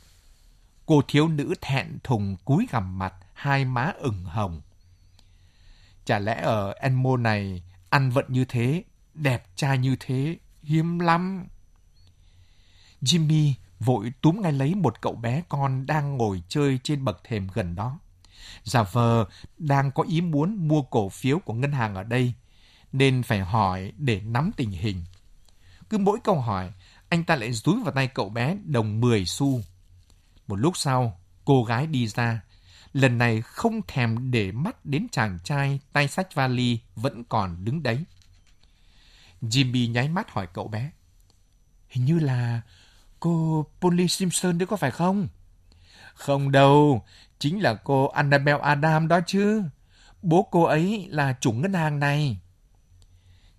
Cô 0.85 1.01
thiếu 1.07 1.27
nữ 1.27 1.53
thẹn 1.61 1.97
thùng 2.03 2.35
cúi 2.45 2.67
gằm 2.71 2.99
mặt, 2.99 3.13
hai 3.33 3.65
má 3.65 3.91
ửng 3.97 4.23
hồng. 4.23 4.61
Chả 6.05 6.19
lẽ 6.19 6.41
ở 6.41 6.73
Enmo 6.79 7.17
này 7.17 7.63
ăn 7.89 8.11
vận 8.11 8.25
như 8.27 8.45
thế, 8.45 8.83
đẹp 9.15 9.43
trai 9.55 9.77
như 9.77 9.95
thế, 9.99 10.37
hiếm 10.63 10.99
lắm. 10.99 11.47
Jimmy 13.01 13.53
vội 13.79 14.13
túm 14.21 14.41
ngay 14.41 14.51
lấy 14.51 14.75
một 14.75 15.01
cậu 15.01 15.15
bé 15.15 15.43
con 15.49 15.85
đang 15.85 16.17
ngồi 16.17 16.43
chơi 16.47 16.79
trên 16.83 17.05
bậc 17.05 17.23
thềm 17.23 17.47
gần 17.53 17.75
đó. 17.75 17.99
Giả 18.63 18.83
vờ 18.83 19.25
đang 19.57 19.91
có 19.91 20.03
ý 20.03 20.21
muốn 20.21 20.67
mua 20.67 20.81
cổ 20.81 21.09
phiếu 21.09 21.39
của 21.39 21.53
ngân 21.53 21.71
hàng 21.71 21.95
ở 21.95 22.03
đây, 22.03 22.33
nên 22.91 23.23
phải 23.23 23.39
hỏi 23.39 23.91
để 23.97 24.21
nắm 24.21 24.51
tình 24.57 24.71
hình. 24.71 25.03
Cứ 25.89 25.97
mỗi 25.97 26.19
câu 26.23 26.39
hỏi, 26.41 26.71
anh 27.09 27.23
ta 27.23 27.35
lại 27.35 27.53
rúi 27.53 27.83
vào 27.83 27.91
tay 27.91 28.07
cậu 28.07 28.29
bé 28.29 28.57
đồng 28.65 29.01
10 29.01 29.25
xu. 29.25 29.61
Một 30.47 30.55
lúc 30.55 30.77
sau, 30.77 31.19
cô 31.45 31.63
gái 31.63 31.87
đi 31.87 32.07
ra, 32.07 32.41
lần 32.93 33.17
này 33.17 33.41
không 33.41 33.81
thèm 33.87 34.31
để 34.31 34.51
mắt 34.51 34.85
đến 34.85 35.07
chàng 35.11 35.39
trai 35.43 35.79
tay 35.93 36.07
sách 36.07 36.35
vali 36.35 36.79
vẫn 36.95 37.23
còn 37.23 37.65
đứng 37.65 37.83
đấy. 37.83 38.03
Jimmy 39.49 39.91
nháy 39.91 40.09
mắt 40.09 40.31
hỏi 40.31 40.47
cậu 40.53 40.67
bé. 40.67 40.91
Hình 41.89 42.05
như 42.05 42.19
là 42.19 42.61
cô 43.19 43.65
Polly 43.81 44.07
Simpson 44.07 44.57
đấy 44.57 44.67
có 44.67 44.75
phải 44.75 44.91
không? 44.91 45.27
Không 46.13 46.51
đâu, 46.51 47.03
chính 47.39 47.61
là 47.61 47.73
cô 47.73 48.07
Annabelle 48.07 48.61
Adam 48.61 49.07
đó 49.07 49.19
chứ. 49.27 49.63
Bố 50.21 50.47
cô 50.51 50.63
ấy 50.63 51.07
là 51.09 51.35
chủ 51.39 51.51
ngân 51.51 51.73
hàng 51.73 51.99
này. 51.99 52.37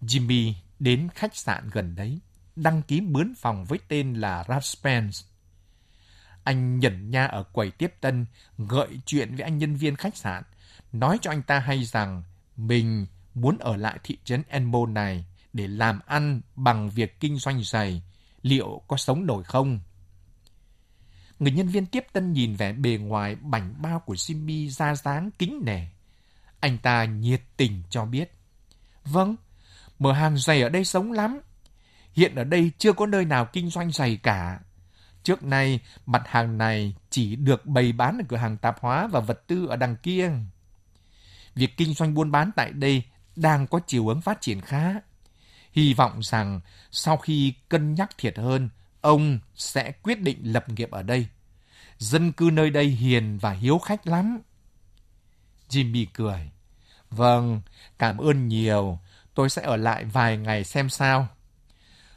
Jimmy 0.02 0.52
đến 0.78 1.08
khách 1.14 1.36
sạn 1.36 1.70
gần 1.72 1.94
đấy, 1.94 2.20
đăng 2.56 2.82
ký 2.82 3.00
mướn 3.00 3.34
phòng 3.34 3.64
với 3.64 3.78
tên 3.88 4.14
là 4.14 4.44
Ralph 4.48 4.64
Spence. 4.64 5.18
Anh 6.44 6.78
nhận 6.78 7.10
nha 7.10 7.26
ở 7.26 7.42
quầy 7.42 7.70
tiếp 7.70 7.94
tân, 8.00 8.26
gợi 8.58 8.88
chuyện 9.06 9.36
với 9.36 9.44
anh 9.44 9.58
nhân 9.58 9.76
viên 9.76 9.96
khách 9.96 10.16
sạn, 10.16 10.42
nói 10.92 11.18
cho 11.22 11.30
anh 11.30 11.42
ta 11.42 11.58
hay 11.58 11.84
rằng 11.84 12.22
mình 12.56 13.06
muốn 13.34 13.58
ở 13.58 13.76
lại 13.76 13.98
thị 14.02 14.18
trấn 14.24 14.42
Enmo 14.48 14.86
này 14.86 15.24
để 15.56 15.66
làm 15.66 16.00
ăn 16.06 16.40
bằng 16.56 16.90
việc 16.90 17.20
kinh 17.20 17.38
doanh 17.38 17.62
giày, 17.64 18.02
liệu 18.42 18.82
có 18.88 18.96
sống 18.96 19.26
nổi 19.26 19.44
không? 19.44 19.80
Người 21.38 21.52
nhân 21.52 21.68
viên 21.68 21.86
tiếp 21.86 22.06
tân 22.12 22.32
nhìn 22.32 22.54
vẻ 22.54 22.72
bề 22.72 22.96
ngoài 22.96 23.34
bảnh 23.34 23.74
bao 23.78 24.00
của 24.00 24.14
Jimmy 24.14 24.70
ra 24.70 24.94
dáng 24.94 25.30
kính 25.38 25.62
nể. 25.64 25.80
Anh 26.60 26.78
ta 26.78 27.04
nhiệt 27.04 27.42
tình 27.56 27.82
cho 27.90 28.04
biết. 28.04 28.32
Vâng, 29.04 29.36
mở 29.98 30.12
hàng 30.12 30.38
giày 30.38 30.62
ở 30.62 30.68
đây 30.68 30.84
sống 30.84 31.12
lắm. 31.12 31.40
Hiện 32.12 32.34
ở 32.34 32.44
đây 32.44 32.70
chưa 32.78 32.92
có 32.92 33.06
nơi 33.06 33.24
nào 33.24 33.46
kinh 33.52 33.70
doanh 33.70 33.92
giày 33.92 34.16
cả. 34.16 34.60
Trước 35.22 35.42
nay, 35.42 35.80
mặt 36.06 36.22
hàng 36.26 36.58
này 36.58 36.94
chỉ 37.10 37.36
được 37.36 37.66
bày 37.66 37.92
bán 37.92 38.18
ở 38.18 38.24
cửa 38.28 38.36
hàng 38.36 38.56
tạp 38.56 38.80
hóa 38.80 39.06
và 39.06 39.20
vật 39.20 39.46
tư 39.46 39.66
ở 39.66 39.76
đằng 39.76 39.96
kia. 39.96 40.30
Việc 41.54 41.76
kinh 41.76 41.94
doanh 41.94 42.14
buôn 42.14 42.30
bán 42.30 42.50
tại 42.56 42.72
đây 42.72 43.02
đang 43.36 43.66
có 43.66 43.80
chiều 43.86 44.06
hướng 44.06 44.20
phát 44.20 44.40
triển 44.40 44.60
khá. 44.60 44.94
Hy 45.76 45.94
vọng 45.94 46.20
rằng 46.22 46.60
sau 46.90 47.16
khi 47.16 47.54
cân 47.68 47.94
nhắc 47.94 48.10
thiệt 48.18 48.38
hơn, 48.38 48.68
ông 49.00 49.38
sẽ 49.54 49.92
quyết 49.92 50.20
định 50.20 50.38
lập 50.42 50.68
nghiệp 50.68 50.90
ở 50.90 51.02
đây. 51.02 51.26
Dân 51.98 52.32
cư 52.32 52.50
nơi 52.52 52.70
đây 52.70 52.86
hiền 52.86 53.38
và 53.38 53.50
hiếu 53.50 53.78
khách 53.78 54.06
lắm. 54.06 54.38
Jimmy 55.68 56.06
cười. 56.14 56.50
Vâng, 57.10 57.60
cảm 57.98 58.18
ơn 58.18 58.48
nhiều. 58.48 58.98
Tôi 59.34 59.50
sẽ 59.50 59.62
ở 59.62 59.76
lại 59.76 60.04
vài 60.04 60.36
ngày 60.36 60.64
xem 60.64 60.90
sao. 60.90 61.28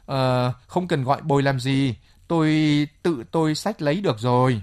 Ờ, 0.06 0.52
không 0.66 0.88
cần 0.88 1.04
gọi 1.04 1.22
bồi 1.22 1.42
làm 1.42 1.60
gì. 1.60 1.94
Tôi 2.28 2.50
tự 3.02 3.24
tôi 3.30 3.54
sách 3.54 3.82
lấy 3.82 4.00
được 4.00 4.18
rồi. 4.18 4.62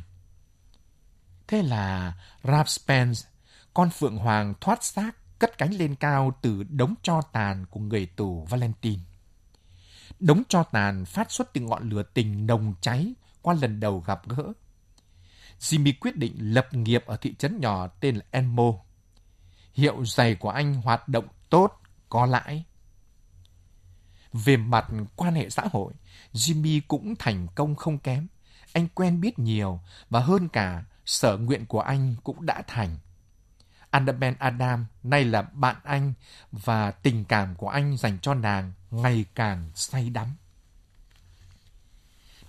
Thế 1.48 1.64
là 1.64 2.14
Ralph 2.44 2.70
Spence, 2.70 3.22
con 3.74 3.90
phượng 3.90 4.18
hoàng 4.18 4.54
thoát 4.62 4.84
xác 4.84 5.12
cất 5.40 5.58
cánh 5.58 5.74
lên 5.74 5.96
cao 5.96 6.40
từ 6.42 6.64
đống 6.64 6.94
cho 7.02 7.22
tàn 7.22 7.66
của 7.70 7.80
người 7.80 8.06
tù 8.06 8.46
Valentine. 8.50 9.02
Đống 10.20 10.44
cho 10.50 10.64
tàn 10.64 11.06
phát 11.06 11.32
xuất 11.32 11.54
từ 11.54 11.62
ngọn 11.62 11.90
lửa 11.90 12.04
tình 12.04 12.48
nồng 12.48 12.74
cháy 12.82 13.14
qua 13.42 13.56
lần 13.62 13.80
đầu 13.80 14.04
gặp 14.08 14.30
gỡ. 14.30 14.54
Jimmy 15.60 15.94
quyết 16.02 16.16
định 16.16 16.54
lập 16.54 16.68
nghiệp 16.72 17.04
ở 17.06 17.18
thị 17.18 17.36
trấn 17.40 17.60
nhỏ 17.60 17.88
tên 17.88 18.16
là 18.16 18.26
Enmo. 18.32 18.74
Hiệu 19.74 20.06
giày 20.06 20.36
của 20.36 20.50
anh 20.50 20.74
hoạt 20.74 21.08
động 21.08 21.28
tốt, 21.50 21.82
có 22.10 22.26
lãi. 22.26 22.64
Về 24.34 24.58
mặt 24.58 24.88
quan 25.16 25.36
hệ 25.36 25.50
xã 25.50 25.64
hội, 25.72 25.94
Jimmy 26.34 26.82
cũng 26.88 27.16
thành 27.20 27.48
công 27.56 27.76
không 27.76 28.00
kém. 28.00 28.28
Anh 28.74 28.88
quen 28.88 29.22
biết 29.22 29.40
nhiều 29.40 29.80
và 30.10 30.20
hơn 30.20 30.50
cả, 30.50 30.84
sở 31.06 31.38
nguyện 31.38 31.66
của 31.66 31.82
anh 31.82 32.16
cũng 32.24 32.46
đã 32.46 32.62
thành. 32.68 32.98
Annabel 33.92 34.34
Adam 34.40 34.86
nay 35.04 35.26
là 35.26 35.42
bạn 35.42 35.76
anh 35.84 36.14
và 36.52 36.92
tình 36.92 37.26
cảm 37.26 37.56
của 37.56 37.70
anh 37.70 37.98
dành 37.98 38.20
cho 38.22 38.34
nàng 38.34 38.74
ngày 38.92 39.26
càng 39.36 39.72
say 39.76 40.10
đắm. 40.10 40.36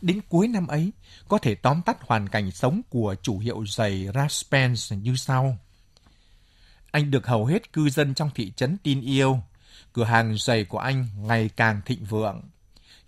Đến 0.01 0.21
cuối 0.29 0.49
năm 0.49 0.67
ấy, 0.67 0.93
có 1.29 1.39
thể 1.39 1.55
tóm 1.55 1.83
tắt 1.83 1.97
hoàn 2.01 2.29
cảnh 2.29 2.51
sống 2.51 2.81
của 2.91 3.15
chủ 3.23 3.39
hiệu 3.39 3.65
giày 3.67 4.09
Raspens 4.15 4.93
như 4.93 5.17
sau. 5.17 5.59
Anh 6.91 7.11
được 7.11 7.27
hầu 7.27 7.47
hết 7.47 7.73
cư 7.73 7.91
dân 7.91 8.15
trong 8.15 8.31
thị 8.35 8.53
trấn 8.57 8.77
tin 8.83 9.01
yêu. 9.01 9.43
Cửa 9.93 10.05
hàng 10.05 10.37
giày 10.39 10.65
của 10.65 10.79
anh 10.79 11.07
ngày 11.17 11.51
càng 11.57 11.81
thịnh 11.87 12.05
vượng. 12.05 12.43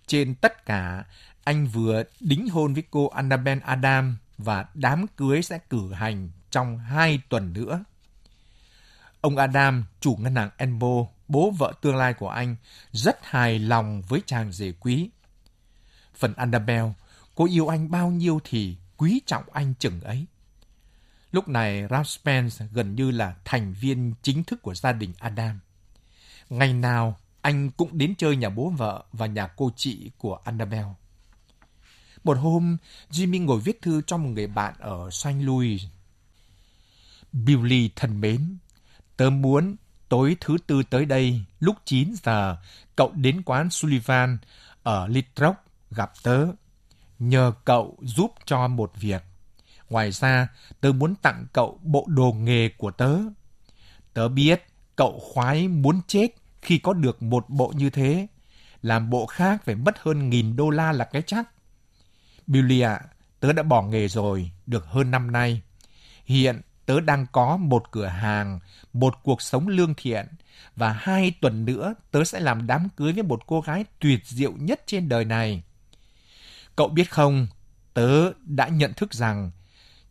Trên 0.06 0.34
tất 0.34 0.66
cả, 0.66 1.04
anh 1.44 1.66
vừa 1.66 2.02
đính 2.20 2.48
hôn 2.48 2.74
với 2.74 2.82
cô 2.90 3.08
Annabel 3.08 3.58
Adam 3.64 4.18
và 4.38 4.66
đám 4.74 5.06
cưới 5.16 5.42
sẽ 5.42 5.58
cử 5.58 5.92
hành 5.92 6.30
trong 6.50 6.78
hai 6.78 7.20
tuần 7.28 7.52
nữa. 7.52 7.84
Ông 9.20 9.36
Adam, 9.36 9.84
chủ 10.00 10.16
ngân 10.20 10.34
hàng 10.34 10.50
Enbo, 10.56 11.06
bố 11.28 11.50
vợ 11.50 11.72
tương 11.80 11.96
lai 11.96 12.14
của 12.14 12.28
anh, 12.28 12.56
rất 12.92 13.18
hài 13.22 13.58
lòng 13.58 14.02
với 14.08 14.22
chàng 14.26 14.52
rể 14.52 14.72
quý. 14.80 15.10
Phần 16.14 16.34
Annabelle, 16.34 16.92
cô 17.34 17.46
yêu 17.46 17.68
anh 17.68 17.90
bao 17.90 18.10
nhiêu 18.10 18.40
thì 18.44 18.76
quý 18.96 19.20
trọng 19.26 19.44
anh 19.52 19.74
chừng 19.78 20.00
ấy. 20.00 20.26
Lúc 21.32 21.48
này 21.48 21.86
Ralph 21.90 22.06
Spence 22.06 22.66
gần 22.72 22.94
như 22.94 23.10
là 23.10 23.34
thành 23.44 23.74
viên 23.80 24.14
chính 24.22 24.44
thức 24.44 24.62
của 24.62 24.74
gia 24.74 24.92
đình 24.92 25.12
Adam. 25.18 25.60
Ngày 26.50 26.72
nào 26.72 27.18
anh 27.40 27.70
cũng 27.70 27.98
đến 27.98 28.14
chơi 28.18 28.36
nhà 28.36 28.48
bố 28.48 28.68
vợ 28.70 29.04
và 29.12 29.26
nhà 29.26 29.46
cô 29.46 29.70
chị 29.76 30.10
của 30.18 30.38
Annabelle. 30.44 30.94
Một 32.24 32.38
hôm, 32.38 32.76
Jimmy 33.10 33.44
ngồi 33.44 33.60
viết 33.60 33.82
thư 33.82 34.02
cho 34.06 34.16
một 34.16 34.28
người 34.28 34.46
bạn 34.46 34.74
ở 34.78 35.10
Saint 35.10 35.42
Louis. 35.44 35.82
Billy 37.32 37.90
thân 37.96 38.20
mến, 38.20 38.56
Tớ 39.20 39.30
muốn 39.30 39.76
tối 40.08 40.36
thứ 40.40 40.56
tư 40.66 40.82
tới 40.82 41.04
đây, 41.04 41.40
lúc 41.58 41.76
9 41.84 42.14
giờ, 42.22 42.56
cậu 42.96 43.12
đến 43.14 43.42
quán 43.42 43.70
Sullivan 43.70 44.38
ở 44.82 45.06
Litrock 45.06 45.58
gặp 45.90 46.12
tớ. 46.22 46.46
Nhờ 47.18 47.52
cậu 47.64 47.98
giúp 48.02 48.32
cho 48.44 48.68
một 48.68 48.92
việc. 49.00 49.22
Ngoài 49.90 50.12
ra, 50.12 50.48
tớ 50.80 50.92
muốn 50.92 51.14
tặng 51.14 51.46
cậu 51.52 51.80
bộ 51.82 52.06
đồ 52.08 52.32
nghề 52.32 52.68
của 52.68 52.90
tớ. 52.90 53.18
Tớ 54.12 54.28
biết 54.28 54.64
Cậu 54.96 55.20
khoái 55.20 55.68
muốn 55.68 56.00
chết 56.06 56.28
khi 56.62 56.78
có 56.78 56.92
được 56.92 57.22
một 57.22 57.44
bộ 57.48 57.72
như 57.76 57.90
thế. 57.90 58.26
Làm 58.82 59.10
bộ 59.10 59.26
khác 59.26 59.64
phải 59.64 59.74
mất 59.74 59.98
hơn 59.98 60.30
nghìn 60.30 60.56
đô 60.56 60.70
la 60.70 60.92
là 60.92 61.04
cái 61.04 61.22
chắc. 61.26 61.48
Billy 62.46 62.80
ạ, 62.80 63.00
tớ 63.40 63.52
đã 63.52 63.62
bỏ 63.62 63.82
nghề 63.82 64.08
rồi, 64.08 64.50
được 64.66 64.86
hơn 64.86 65.10
năm 65.10 65.30
nay. 65.30 65.62
Hiện 66.24 66.60
tớ 66.90 67.00
đang 67.00 67.26
có 67.32 67.56
một 67.56 67.90
cửa 67.90 68.06
hàng, 68.06 68.60
một 68.92 69.14
cuộc 69.22 69.42
sống 69.42 69.68
lương 69.68 69.94
thiện, 69.94 70.26
và 70.76 70.92
hai 70.92 71.32
tuần 71.40 71.64
nữa 71.64 71.94
tớ 72.10 72.24
sẽ 72.24 72.40
làm 72.40 72.66
đám 72.66 72.88
cưới 72.96 73.12
với 73.12 73.22
một 73.22 73.46
cô 73.46 73.60
gái 73.60 73.84
tuyệt 73.98 74.26
diệu 74.26 74.52
nhất 74.52 74.82
trên 74.86 75.08
đời 75.08 75.24
này. 75.24 75.62
Cậu 76.76 76.88
biết 76.88 77.10
không, 77.10 77.46
tớ 77.94 78.32
đã 78.44 78.68
nhận 78.68 78.92
thức 78.92 79.14
rằng 79.14 79.50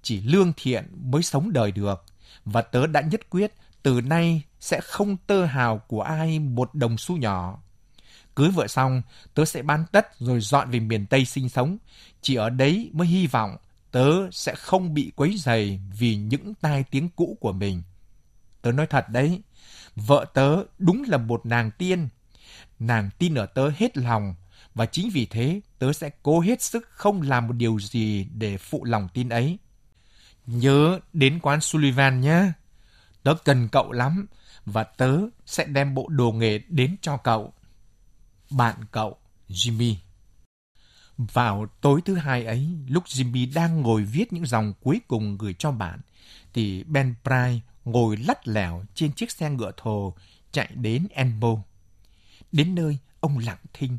chỉ 0.02 0.22
lương 0.22 0.54
thiện 0.58 0.86
mới 1.12 1.24
sống 1.24 1.54
đời 1.54 1.72
được, 1.72 2.04
và 2.46 2.62
tớ 2.62 2.88
đã 2.88 3.02
nhất 3.02 3.30
quyết 3.30 3.54
từ 3.84 4.02
nay 4.02 4.42
sẽ 4.60 4.82
không 4.82 5.18
tơ 5.18 5.46
hào 5.46 5.78
của 5.78 6.02
ai 6.02 6.40
một 6.40 6.76
đồng 6.76 6.98
xu 6.98 7.18
nhỏ. 7.18 7.64
Cưới 8.36 8.50
vợ 8.50 8.68
xong, 8.68 9.02
tớ 9.34 9.46
sẽ 9.46 9.62
bán 9.62 9.86
tất 9.92 10.20
rồi 10.20 10.42
dọn 10.42 10.70
về 10.70 10.80
miền 10.80 11.06
Tây 11.06 11.26
sinh 11.26 11.50
sống. 11.50 11.78
Chỉ 12.22 12.36
ở 12.36 12.50
đấy 12.50 12.90
mới 12.94 13.08
hy 13.08 13.28
vọng 13.28 13.58
tớ 13.92 14.32
sẽ 14.32 14.56
không 14.56 14.94
bị 14.94 15.12
quấy 15.16 15.38
dày 15.38 15.80
vì 15.98 16.16
những 16.16 16.54
tai 16.62 16.84
tiếng 16.84 17.10
cũ 17.10 17.38
của 17.40 17.52
mình. 17.52 17.82
Tớ 18.62 18.72
nói 18.72 18.88
thật 18.88 19.10
đấy, 19.10 19.42
vợ 19.96 20.26
tớ 20.34 20.64
đúng 20.78 21.04
là 21.08 21.18
một 21.18 21.46
nàng 21.46 21.72
tiên. 21.72 22.08
Nàng 22.80 23.10
tin 23.18 23.36
ở 23.36 23.46
tớ 23.46 23.70
hết 23.76 23.98
lòng, 23.98 24.36
và 24.76 24.86
chính 24.86 25.10
vì 25.10 25.26
thế 25.26 25.62
tớ 25.80 25.94
sẽ 25.94 26.10
cố 26.24 26.40
hết 26.40 26.62
sức 26.62 26.88
không 26.92 27.22
làm 27.22 27.48
một 27.48 27.54
điều 27.54 27.80
gì 27.80 28.28
để 28.34 28.58
phụ 28.58 28.84
lòng 28.84 29.08
tin 29.14 29.30
ấy. 29.30 29.58
Nhớ 30.46 31.00
đến 31.14 31.40
quán 31.40 31.62
Sullivan 31.62 32.22
nhé. 32.22 32.52
Tớ 33.24 33.34
cần 33.46 33.70
cậu 33.72 33.92
lắm, 33.92 34.28
và 34.66 34.84
tớ 34.84 35.20
sẽ 35.46 35.66
đem 35.66 35.94
bộ 35.94 36.08
đồ 36.10 36.32
nghề 36.32 36.58
đến 36.58 36.96
cho 37.02 37.18
cậu. 37.18 37.54
Bạn 38.50 38.76
cậu, 38.92 39.18
Jimmy. 39.50 39.96
Vào 41.20 41.68
tối 41.82 42.02
thứ 42.06 42.16
hai 42.16 42.46
ấy, 42.46 42.68
lúc 42.88 43.04
Jimmy 43.06 43.54
đang 43.54 43.82
ngồi 43.82 44.04
viết 44.04 44.34
những 44.34 44.46
dòng 44.46 44.74
cuối 44.82 45.02
cùng 45.08 45.38
gửi 45.38 45.56
cho 45.60 45.72
bạn, 45.72 46.00
thì 46.54 46.84
Ben 46.84 47.16
Pry 47.24 47.62
ngồi 47.86 48.18
lắt 48.18 48.48
lẻo 48.48 48.84
trên 48.96 49.14
chiếc 49.14 49.32
xe 49.32 49.50
ngựa 49.50 49.72
thồ 49.78 50.14
chạy 50.52 50.70
đến 50.76 51.08
Enbo. 51.12 51.56
Đến 52.52 52.76
nơi, 52.76 52.98
ông 53.20 53.38
lặng 53.38 53.58
thinh, 53.74 53.98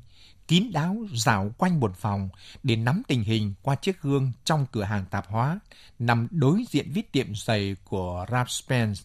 kín 0.49 0.71
đáo 0.73 0.97
dạo 1.15 1.53
quanh 1.59 1.81
một 1.81 1.97
phòng 1.97 2.29
để 2.63 2.77
nắm 2.77 3.03
tình 3.09 3.23
hình 3.23 3.55
qua 3.63 3.75
chiếc 3.75 4.03
gương 4.03 4.33
trong 4.45 4.67
cửa 4.73 4.85
hàng 4.85 5.05
tạp 5.11 5.27
hóa 5.29 5.61
nằm 5.99 6.29
đối 6.31 6.65
diện 6.71 6.93
với 6.93 7.03
tiệm 7.13 7.35
giày 7.35 7.77
của 7.85 8.27
Ralph 8.31 8.51
Spence. 8.51 9.01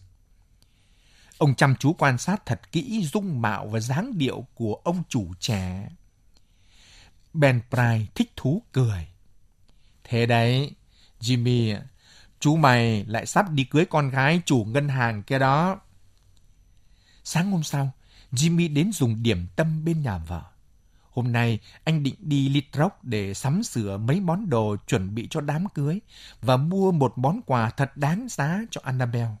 Ông 1.38 1.54
chăm 1.54 1.76
chú 1.76 1.92
quan 1.92 2.18
sát 2.18 2.46
thật 2.46 2.72
kỹ 2.72 3.04
dung 3.04 3.42
mạo 3.42 3.66
và 3.66 3.80
dáng 3.80 4.18
điệu 4.18 4.46
của 4.54 4.74
ông 4.74 5.02
chủ 5.08 5.34
trẻ. 5.40 5.88
Ben 7.40 7.60
Pry 7.70 8.06
thích 8.14 8.32
thú 8.36 8.62
cười. 8.72 9.06
Thế 10.04 10.26
đấy, 10.26 10.70
Jimmy, 11.20 11.80
chú 12.40 12.56
mày 12.56 13.04
lại 13.04 13.26
sắp 13.26 13.50
đi 13.50 13.64
cưới 13.64 13.84
con 13.84 14.10
gái 14.10 14.40
chủ 14.46 14.64
ngân 14.64 14.88
hàng 14.88 15.22
kia 15.22 15.38
đó. 15.38 15.80
Sáng 17.24 17.50
hôm 17.50 17.62
sau, 17.62 17.90
Jimmy 18.32 18.74
đến 18.74 18.92
dùng 18.92 19.22
điểm 19.22 19.46
tâm 19.56 19.84
bên 19.84 20.02
nhà 20.02 20.18
vợ. 20.18 20.42
Hôm 21.10 21.32
nay, 21.32 21.58
anh 21.84 22.02
định 22.02 22.14
đi 22.18 22.48
Litrock 22.48 23.04
để 23.04 23.34
sắm 23.34 23.62
sửa 23.62 23.98
mấy 23.98 24.20
món 24.20 24.50
đồ 24.50 24.76
chuẩn 24.86 25.14
bị 25.14 25.28
cho 25.30 25.40
đám 25.40 25.68
cưới 25.68 26.00
và 26.40 26.56
mua 26.56 26.92
một 26.92 27.18
món 27.18 27.40
quà 27.46 27.70
thật 27.70 27.96
đáng 27.96 28.26
giá 28.30 28.60
cho 28.70 28.80
Annabelle. 28.84 29.34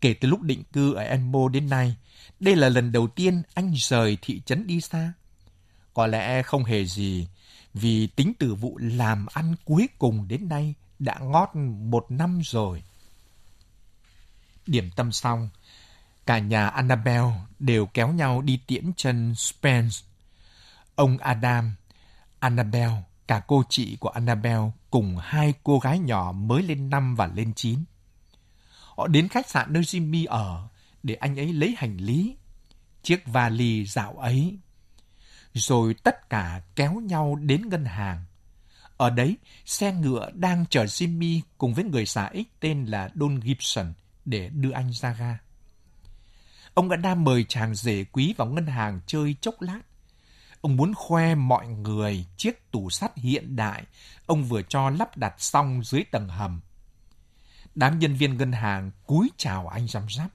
Kể 0.00 0.14
từ 0.14 0.28
lúc 0.28 0.42
định 0.42 0.62
cư 0.72 0.94
ở 0.94 1.02
Enmo 1.02 1.48
đến 1.48 1.68
nay, 1.68 1.96
đây 2.40 2.56
là 2.56 2.68
lần 2.68 2.92
đầu 2.92 3.08
tiên 3.08 3.42
anh 3.54 3.72
rời 3.76 4.18
thị 4.22 4.42
trấn 4.46 4.66
đi 4.66 4.80
xa. 4.80 5.12
Có 5.94 6.06
lẽ 6.06 6.42
không 6.42 6.64
hề 6.64 6.84
gì, 6.84 7.28
vì 7.74 8.06
tính 8.06 8.32
từ 8.38 8.54
vụ 8.54 8.78
làm 8.78 9.26
ăn 9.32 9.54
cuối 9.64 9.88
cùng 9.98 10.28
đến 10.28 10.48
nay 10.48 10.74
đã 10.98 11.18
ngót 11.18 11.48
một 11.90 12.06
năm 12.08 12.40
rồi. 12.44 12.82
Điểm 14.66 14.90
tâm 14.96 15.12
xong, 15.12 15.48
cả 16.26 16.38
nhà 16.38 16.68
Annabel 16.68 17.24
đều 17.58 17.86
kéo 17.86 18.12
nhau 18.12 18.42
đi 18.42 18.60
tiễn 18.66 18.92
chân 18.96 19.34
Spence. 19.34 19.96
Ông 20.94 21.18
Adam, 21.18 21.74
Annabel, 22.38 22.90
cả 23.26 23.42
cô 23.46 23.62
chị 23.68 23.96
của 24.00 24.08
Annabel 24.08 24.60
cùng 24.90 25.16
hai 25.20 25.54
cô 25.64 25.78
gái 25.78 25.98
nhỏ 25.98 26.32
mới 26.32 26.62
lên 26.62 26.90
năm 26.90 27.14
và 27.14 27.26
lên 27.34 27.54
chín. 27.54 27.84
Họ 28.96 29.06
đến 29.06 29.28
khách 29.28 29.50
sạn 29.50 29.72
nơi 29.72 29.82
Jimmy 29.82 30.26
ở 30.28 30.68
để 31.02 31.14
anh 31.14 31.38
ấy 31.38 31.52
lấy 31.52 31.74
hành 31.78 31.96
lý. 31.96 32.36
Chiếc 33.02 33.26
vali 33.26 33.84
dạo 33.84 34.12
ấy. 34.12 34.58
Rồi 35.54 35.94
tất 35.94 36.30
cả 36.30 36.60
kéo 36.76 36.94
nhau 36.94 37.34
đến 37.34 37.68
ngân 37.68 37.84
hàng. 37.84 38.24
Ở 38.96 39.10
đấy, 39.10 39.36
xe 39.64 39.92
ngựa 39.92 40.30
đang 40.34 40.64
chở 40.70 40.84
Jimmy 40.84 41.40
cùng 41.58 41.74
với 41.74 41.84
người 41.84 42.06
xã 42.06 42.26
ích 42.26 42.60
tên 42.60 42.84
là 42.84 43.10
Don 43.14 43.40
Gibson 43.40 43.92
để 44.24 44.48
đưa 44.48 44.70
anh 44.70 44.92
ra 44.92 45.12
ga. 45.12 45.38
Ông 46.74 46.88
đã 46.88 46.96
đang 46.96 47.24
mời 47.24 47.44
chàng 47.48 47.74
rể 47.74 48.04
quý 48.04 48.34
vào 48.36 48.48
ngân 48.48 48.66
hàng 48.66 49.00
chơi 49.06 49.36
chốc 49.40 49.60
lát. 49.60 49.80
Ông 50.60 50.76
muốn 50.76 50.94
khoe 50.94 51.34
mọi 51.34 51.68
người 51.68 52.26
chiếc 52.36 52.70
tủ 52.70 52.90
sắt 52.90 53.16
hiện 53.16 53.56
đại 53.56 53.84
ông 54.26 54.44
vừa 54.44 54.62
cho 54.62 54.90
lắp 54.90 55.16
đặt 55.16 55.34
xong 55.38 55.82
dưới 55.84 56.04
tầng 56.10 56.28
hầm. 56.28 56.60
Đám 57.74 57.98
nhân 57.98 58.14
viên 58.14 58.36
ngân 58.36 58.52
hàng 58.52 58.90
cúi 59.06 59.30
chào 59.36 59.68
anh 59.68 59.88
răm 59.88 60.06
rắp. 60.16 60.30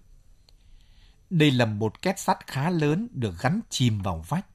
Đây 1.30 1.52
là 1.52 1.66
một 1.66 2.02
két 2.02 2.20
sắt 2.20 2.48
khá 2.48 2.70
lớn 2.70 3.08
được 3.12 3.42
gắn 3.42 3.60
chìm 3.70 4.02
vào 4.02 4.26
vách. 4.28 4.46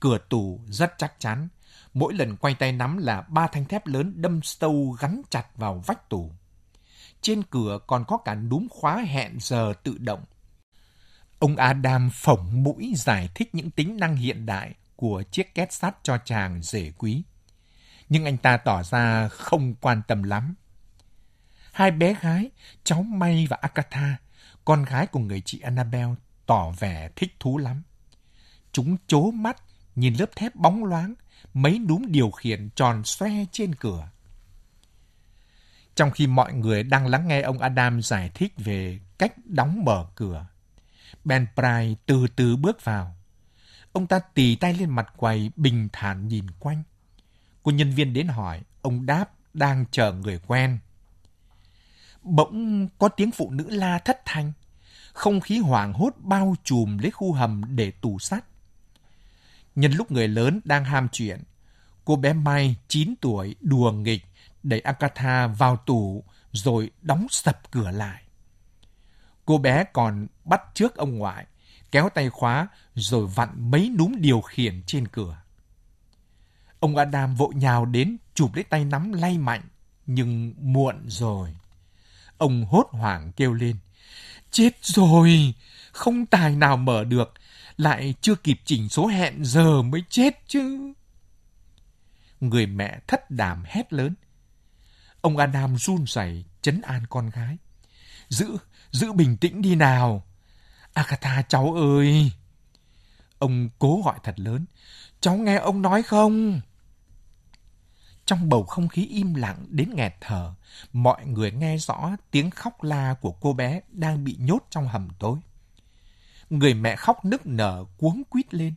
Cửa 0.00 0.18
tủ 0.28 0.60
rất 0.66 0.92
chắc 0.98 1.14
chắn. 1.18 1.48
Mỗi 1.94 2.14
lần 2.14 2.36
quay 2.36 2.54
tay 2.54 2.72
nắm 2.72 2.98
là 2.98 3.20
ba 3.20 3.46
thanh 3.46 3.64
thép 3.64 3.86
lớn 3.86 4.12
đâm 4.16 4.40
sâu 4.42 4.96
gắn 5.00 5.22
chặt 5.30 5.46
vào 5.56 5.82
vách 5.86 6.08
tủ. 6.08 6.32
Trên 7.20 7.42
cửa 7.42 7.78
còn 7.86 8.04
có 8.08 8.16
cả 8.16 8.34
núm 8.34 8.66
khóa 8.70 8.96
hẹn 8.96 9.36
giờ 9.40 9.72
tự 9.82 9.98
động. 9.98 10.24
Ông 11.38 11.56
Adam 11.56 12.10
phỏng 12.12 12.62
mũi 12.62 12.92
giải 12.96 13.28
thích 13.34 13.54
những 13.54 13.70
tính 13.70 13.96
năng 13.96 14.16
hiện 14.16 14.46
đại 14.46 14.74
của 14.96 15.22
chiếc 15.22 15.54
két 15.54 15.72
sắt 15.72 15.96
cho 16.02 16.18
chàng 16.24 16.62
rể 16.62 16.92
quý. 16.98 17.22
Nhưng 18.08 18.24
anh 18.24 18.36
ta 18.36 18.56
tỏ 18.56 18.82
ra 18.82 19.28
không 19.28 19.74
quan 19.74 20.02
tâm 20.08 20.22
lắm. 20.22 20.54
Hai 21.72 21.90
bé 21.90 22.14
gái, 22.20 22.50
cháu 22.84 23.02
May 23.02 23.46
và 23.50 23.58
Akata, 23.60 24.16
con 24.64 24.84
gái 24.84 25.06
của 25.06 25.20
người 25.20 25.40
chị 25.40 25.60
Annabelle, 25.60 26.14
tỏ 26.46 26.70
vẻ 26.70 27.10
thích 27.16 27.36
thú 27.40 27.58
lắm. 27.58 27.82
Chúng 28.72 28.96
chố 29.06 29.30
mắt, 29.30 29.56
nhìn 29.98 30.14
lớp 30.14 30.36
thép 30.36 30.54
bóng 30.54 30.84
loáng, 30.84 31.14
mấy 31.54 31.78
núm 31.78 32.02
điều 32.08 32.30
khiển 32.30 32.68
tròn 32.76 33.04
xoe 33.04 33.30
trên 33.52 33.74
cửa. 33.74 34.08
Trong 35.94 36.10
khi 36.10 36.26
mọi 36.26 36.52
người 36.52 36.82
đang 36.82 37.06
lắng 37.06 37.28
nghe 37.28 37.40
ông 37.40 37.58
Adam 37.58 38.02
giải 38.02 38.30
thích 38.34 38.52
về 38.56 39.00
cách 39.18 39.32
đóng 39.44 39.84
mở 39.84 40.06
cửa, 40.14 40.46
Ben 41.24 41.46
Pry 41.54 41.96
từ 42.06 42.26
từ 42.36 42.56
bước 42.56 42.84
vào. 42.84 43.16
Ông 43.92 44.06
ta 44.06 44.18
tì 44.18 44.56
tay 44.56 44.74
lên 44.74 44.90
mặt 44.90 45.12
quầy, 45.16 45.50
bình 45.56 45.88
thản 45.92 46.28
nhìn 46.28 46.46
quanh. 46.58 46.82
Cô 47.62 47.72
nhân 47.72 47.90
viên 47.90 48.12
đến 48.12 48.28
hỏi, 48.28 48.62
ông 48.82 49.06
đáp 49.06 49.30
đang 49.54 49.84
chờ 49.90 50.12
người 50.12 50.40
quen. 50.46 50.78
Bỗng 52.22 52.88
có 52.98 53.08
tiếng 53.08 53.30
phụ 53.30 53.50
nữ 53.50 53.64
la 53.70 53.98
thất 53.98 54.20
thanh. 54.24 54.52
Không 55.12 55.40
khí 55.40 55.58
hoảng 55.58 55.92
hốt 55.92 56.14
bao 56.18 56.56
trùm 56.64 56.98
lấy 56.98 57.10
khu 57.10 57.32
hầm 57.32 57.62
để 57.76 57.90
tù 57.90 58.18
sắt. 58.18 58.44
Nhân 59.78 59.92
lúc 59.92 60.10
người 60.10 60.28
lớn 60.28 60.60
đang 60.64 60.84
ham 60.84 61.08
chuyện, 61.12 61.42
cô 62.04 62.16
bé 62.16 62.32
Mai 62.32 62.76
9 62.88 63.14
tuổi 63.20 63.54
đùa 63.60 63.92
nghịch 63.92 64.24
đẩy 64.62 64.80
Agatha 64.80 65.46
vào 65.46 65.76
tủ 65.76 66.24
rồi 66.52 66.90
đóng 67.02 67.26
sập 67.30 67.70
cửa 67.70 67.90
lại. 67.90 68.22
Cô 69.44 69.58
bé 69.58 69.84
còn 69.92 70.26
bắt 70.44 70.62
trước 70.74 70.96
ông 70.96 71.18
ngoại, 71.18 71.46
kéo 71.90 72.08
tay 72.08 72.30
khóa 72.30 72.68
rồi 72.94 73.26
vặn 73.26 73.70
mấy 73.70 73.90
núm 73.98 74.14
điều 74.18 74.40
khiển 74.40 74.82
trên 74.86 75.08
cửa. 75.08 75.36
Ông 76.80 76.96
Adam 76.96 77.34
vội 77.34 77.54
nhào 77.54 77.84
đến 77.84 78.16
chụp 78.34 78.54
lấy 78.54 78.64
tay 78.64 78.84
nắm 78.84 79.12
lay 79.12 79.38
mạnh, 79.38 79.62
nhưng 80.06 80.54
muộn 80.60 80.96
rồi. 81.06 81.54
Ông 82.38 82.64
hốt 82.64 82.88
hoảng 82.90 83.32
kêu 83.32 83.52
lên. 83.52 83.76
Chết 84.50 84.70
rồi! 84.82 85.54
Không 85.92 86.26
tài 86.26 86.56
nào 86.56 86.76
mở 86.76 87.04
được. 87.04 87.34
Lại 87.78 88.14
chưa 88.20 88.34
kịp 88.34 88.60
chỉnh 88.64 88.88
số 88.88 89.06
hẹn 89.06 89.44
giờ 89.44 89.82
mới 89.82 90.04
chết 90.08 90.42
chứ. 90.46 90.92
Người 92.40 92.66
mẹ 92.66 92.98
thất 93.06 93.30
đảm 93.30 93.64
hét 93.66 93.92
lớn. 93.92 94.14
Ông 95.20 95.36
Adam 95.36 95.76
run 95.78 96.04
rẩy 96.06 96.44
chấn 96.62 96.80
an 96.80 97.02
con 97.10 97.30
gái. 97.30 97.56
Giữ, 98.28 98.56
giữ 98.90 99.12
bình 99.12 99.36
tĩnh 99.36 99.62
đi 99.62 99.74
nào. 99.74 100.24
Agatha 100.94 101.42
cháu 101.42 101.74
ơi! 101.74 102.32
Ông 103.38 103.68
cố 103.78 104.02
gọi 104.04 104.18
thật 104.24 104.40
lớn. 104.40 104.64
Cháu 105.20 105.36
nghe 105.36 105.56
ông 105.56 105.82
nói 105.82 106.02
không? 106.02 106.60
Trong 108.24 108.48
bầu 108.48 108.64
không 108.64 108.88
khí 108.88 109.06
im 109.06 109.34
lặng 109.34 109.66
đến 109.68 109.90
nghẹt 109.94 110.14
thở, 110.20 110.54
mọi 110.92 111.26
người 111.26 111.50
nghe 111.52 111.76
rõ 111.76 112.10
tiếng 112.30 112.50
khóc 112.50 112.82
la 112.82 113.14
của 113.20 113.32
cô 113.32 113.52
bé 113.52 113.80
đang 113.88 114.24
bị 114.24 114.36
nhốt 114.38 114.66
trong 114.70 114.88
hầm 114.88 115.08
tối. 115.18 115.38
Người 116.50 116.74
mẹ 116.74 116.96
khóc 116.96 117.24
nức 117.24 117.46
nở 117.46 117.84
cuống 117.98 118.22
quýt 118.24 118.54
lên. 118.54 118.74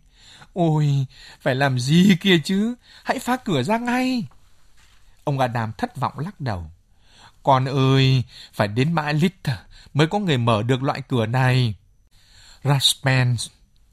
Ôi, 0.53 1.05
phải 1.41 1.55
làm 1.55 1.79
gì 1.79 2.15
kia 2.21 2.37
chứ? 2.43 2.75
Hãy 3.03 3.19
phá 3.19 3.37
cửa 3.37 3.63
ra 3.63 3.77
ngay. 3.77 4.27
Ông 5.23 5.39
Adam 5.39 5.71
thất 5.77 5.97
vọng 5.97 6.19
lắc 6.19 6.41
đầu. 6.41 6.71
Con 7.43 7.65
ơi, 7.65 8.23
phải 8.53 8.67
đến 8.67 8.93
mãi 8.93 9.13
lít 9.13 9.33
mới 9.93 10.07
có 10.07 10.19
người 10.19 10.37
mở 10.37 10.63
được 10.63 10.83
loại 10.83 11.01
cửa 11.01 11.25
này. 11.25 11.75
Raspen, 12.63 13.35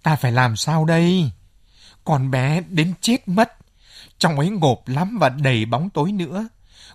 ta 0.02 0.16
phải 0.16 0.32
làm 0.32 0.56
sao 0.56 0.84
đây? 0.84 1.30
Con 2.04 2.30
bé 2.30 2.60
đến 2.60 2.94
chết 3.00 3.28
mất. 3.28 3.52
Trong 4.18 4.38
ấy 4.38 4.48
ngộp 4.48 4.88
lắm 4.88 5.18
và 5.20 5.28
đầy 5.28 5.64
bóng 5.64 5.90
tối 5.90 6.12
nữa. 6.12 6.48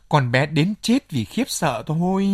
Con 0.10 0.32
bé 0.32 0.46
đến 0.46 0.74
chết 0.82 1.12
vì 1.12 1.26
khiếp 1.26 1.46
sợ 1.48 1.84
thôi. 1.88 2.28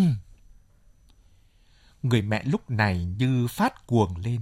Người 2.04 2.22
mẹ 2.22 2.44
lúc 2.44 2.70
này 2.70 3.06
như 3.06 3.48
phát 3.48 3.88
cuồng 3.88 4.18
lên. 4.18 4.42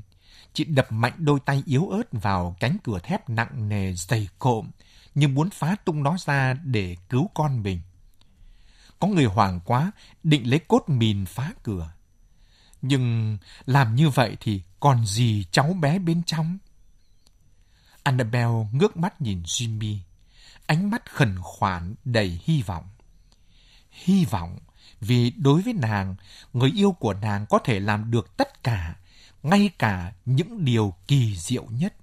Chị 0.54 0.64
đập 0.64 0.92
mạnh 0.92 1.14
đôi 1.18 1.40
tay 1.40 1.64
yếu 1.66 1.90
ớt 1.90 2.04
vào 2.12 2.56
cánh 2.60 2.78
cửa 2.84 3.00
thép 3.00 3.30
nặng 3.30 3.70
nề 3.70 3.94
dày 3.94 4.28
cộm, 4.40 4.72
như 5.16 5.28
muốn 5.28 5.50
phá 5.50 5.76
tung 5.86 6.04
nó 6.04 6.18
ra 6.26 6.54
để 6.54 6.96
cứu 7.10 7.30
con 7.34 7.64
mình. 7.64 7.82
Có 9.00 9.08
người 9.08 9.26
hoảng 9.26 9.60
quá, 9.66 9.92
định 10.24 10.50
lấy 10.50 10.60
cốt 10.68 10.84
mìn 10.88 11.26
phá 11.26 11.54
cửa. 11.64 11.92
Nhưng 12.82 13.38
làm 13.66 13.96
như 13.96 14.10
vậy 14.10 14.38
thì 14.40 14.62
còn 14.80 15.06
gì 15.06 15.46
cháu 15.52 15.74
bé 15.74 16.00
bên 16.00 16.24
trong? 16.24 16.58
Annabelle 18.04 18.68
ngước 18.72 18.98
mắt 18.98 19.22
nhìn 19.22 19.42
Jimmy, 19.42 19.98
ánh 20.66 20.90
mắt 20.90 21.12
khẩn 21.12 21.36
khoản 21.42 21.96
đầy 22.06 22.40
hy 22.44 22.62
vọng. 22.62 22.88
Hy 23.92 24.26
vọng 24.26 24.58
vì 25.02 25.30
đối 25.30 25.62
với 25.62 25.74
nàng, 25.74 26.16
người 26.54 26.72
yêu 26.76 26.92
của 26.92 27.14
nàng 27.14 27.46
có 27.50 27.60
thể 27.60 27.80
làm 27.80 28.12
được 28.12 28.38
tất 28.38 28.64
cả, 28.64 28.96
ngay 29.44 29.70
cả 29.80 30.14
những 30.26 30.66
điều 30.66 30.94
kỳ 31.08 31.36
diệu 31.38 31.66
nhất. 31.70 31.96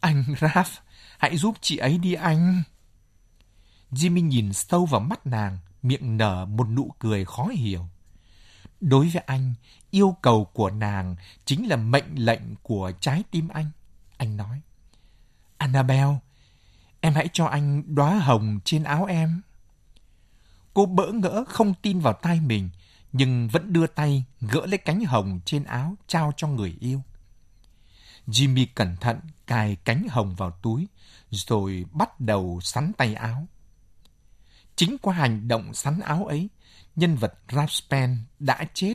Anh 0.00 0.24
Raph, 0.40 0.70
hãy 1.18 1.36
giúp 1.36 1.56
chị 1.60 1.76
ấy 1.76 1.98
đi 1.98 2.14
anh. 2.14 2.62
Jimmy 3.90 4.26
nhìn 4.26 4.52
sâu 4.52 4.86
vào 4.86 5.00
mắt 5.00 5.26
nàng, 5.26 5.58
miệng 5.82 6.16
nở 6.16 6.46
một 6.46 6.68
nụ 6.68 6.94
cười 6.98 7.24
khó 7.24 7.46
hiểu. 7.46 7.86
Đối 8.80 9.08
với 9.08 9.22
anh, 9.26 9.54
yêu 9.90 10.16
cầu 10.22 10.44
của 10.44 10.70
nàng 10.70 11.16
chính 11.44 11.68
là 11.68 11.76
mệnh 11.76 12.14
lệnh 12.14 12.56
của 12.62 12.92
trái 13.00 13.22
tim 13.30 13.48
anh. 13.48 13.70
Anh 14.16 14.36
nói, 14.36 14.60
Annabelle, 15.58 16.16
em 17.00 17.14
hãy 17.14 17.28
cho 17.32 17.46
anh 17.46 17.94
đóa 17.94 18.18
hồng 18.18 18.60
trên 18.64 18.82
áo 18.84 19.04
em. 19.04 19.42
Cô 20.74 20.86
bỡ 20.86 21.12
ngỡ 21.12 21.44
không 21.48 21.74
tin 21.82 22.00
vào 22.00 22.12
tay 22.12 22.40
mình, 22.40 22.70
nhưng 23.12 23.48
vẫn 23.48 23.72
đưa 23.72 23.86
tay 23.86 24.24
gỡ 24.40 24.66
lấy 24.66 24.78
cánh 24.78 25.04
hồng 25.04 25.40
trên 25.44 25.64
áo 25.64 25.96
trao 26.06 26.32
cho 26.36 26.48
người 26.48 26.76
yêu. 26.80 27.02
Jimmy 28.26 28.66
cẩn 28.74 28.96
thận 28.96 29.20
cài 29.46 29.76
cánh 29.76 30.06
hồng 30.10 30.34
vào 30.34 30.50
túi, 30.50 30.88
rồi 31.30 31.84
bắt 31.92 32.20
đầu 32.20 32.60
sắn 32.62 32.92
tay 32.96 33.14
áo. 33.14 33.46
Chính 34.76 34.96
qua 35.02 35.14
hành 35.14 35.48
động 35.48 35.74
sắn 35.74 36.00
áo 36.00 36.26
ấy, 36.26 36.48
nhân 36.96 37.16
vật 37.16 37.34
Raspen 37.52 38.18
đã 38.38 38.64
chết 38.74 38.94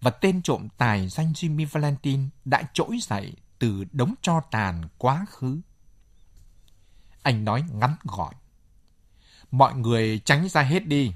và 0.00 0.10
tên 0.10 0.42
trộm 0.42 0.68
tài 0.78 1.08
danh 1.08 1.32
Jimmy 1.32 1.66
Valentine 1.72 2.28
đã 2.44 2.62
trỗi 2.72 2.98
dậy 3.02 3.32
từ 3.58 3.84
đống 3.92 4.14
cho 4.22 4.40
tàn 4.50 4.88
quá 4.98 5.26
khứ. 5.30 5.60
Anh 7.22 7.44
nói 7.44 7.64
ngắn 7.72 7.96
gọn. 8.04 8.34
Mọi 9.50 9.74
người 9.74 10.18
tránh 10.24 10.48
ra 10.48 10.62
hết 10.62 10.86
đi. 10.86 11.12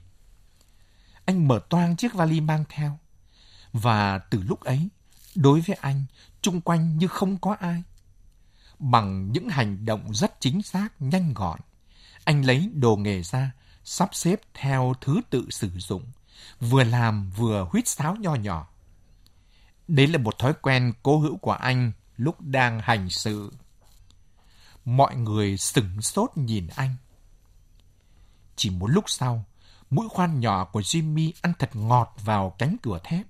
Anh 1.25 1.49
mở 1.49 1.61
toang 1.69 1.97
chiếc 1.97 2.15
vali 2.15 2.41
mang 2.41 2.65
theo. 2.69 2.99
Và 3.73 4.19
từ 4.19 4.43
lúc 4.43 4.61
ấy, 4.61 4.89
đối 5.35 5.61
với 5.61 5.77
anh, 5.81 6.05
chung 6.43 6.61
quanh 6.61 6.99
như 6.99 7.07
không 7.07 7.39
có 7.39 7.57
ai. 7.61 7.83
Bằng 8.79 9.33
những 9.33 9.49
hành 9.49 9.85
động 9.85 10.15
rất 10.15 10.41
chính 10.41 10.63
xác, 10.63 10.89
nhanh 10.99 11.35
gọn, 11.35 11.61
anh 12.25 12.45
lấy 12.45 12.71
đồ 12.75 12.97
nghề 12.97 13.23
ra, 13.23 13.53
sắp 13.85 14.09
xếp 14.13 14.41
theo 14.55 14.95
thứ 15.01 15.21
tự 15.31 15.47
sử 15.51 15.71
dụng, 15.79 16.05
vừa 16.61 16.85
làm 16.85 17.31
vừa 17.31 17.67
huýt 17.71 17.89
sáo 17.89 18.17
nho 18.17 18.35
nhỏ. 18.35 18.69
Đấy 19.89 20.07
là 20.07 20.19
một 20.19 20.39
thói 20.39 20.53
quen 20.63 20.93
cố 21.03 21.19
hữu 21.19 21.37
của 21.37 21.53
anh 21.53 21.93
lúc 22.17 22.41
đang 22.41 22.81
hành 22.81 23.11
sự. 23.11 23.53
Mọi 24.85 25.17
người 25.17 25.57
sửng 25.57 26.03
sốt 26.03 26.31
nhìn 26.37 26.67
anh. 26.77 26.97
Chỉ 28.63 28.71
một 28.71 28.87
lúc 28.87 29.05
sau, 29.07 29.45
mũi 29.91 30.09
khoan 30.09 30.41
nhỏ 30.41 30.65
của 30.65 30.81
Jimmy 30.81 31.33
ăn 31.41 31.53
thật 31.59 31.71
ngọt 31.77 32.15
vào 32.25 32.55
cánh 32.59 32.77
cửa 32.83 32.99
thép. 33.05 33.27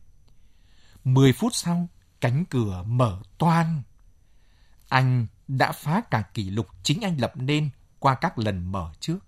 Mười 1.05 1.33
phút 1.33 1.55
sau, 1.55 1.89
cánh 2.21 2.45
cửa 2.45 2.85
mở 2.87 3.19
toang. 3.39 3.83
Anh 4.89 5.27
đã 5.49 5.73
phá 5.73 6.03
cả 6.11 6.23
kỷ 6.35 6.51
lục 6.51 6.67
chính 6.83 7.01
anh 7.01 7.21
lập 7.21 7.33
nên 7.35 7.71
qua 7.99 8.15
các 8.15 8.39
lần 8.39 8.73
mở 8.73 8.93
trước. 9.01 9.19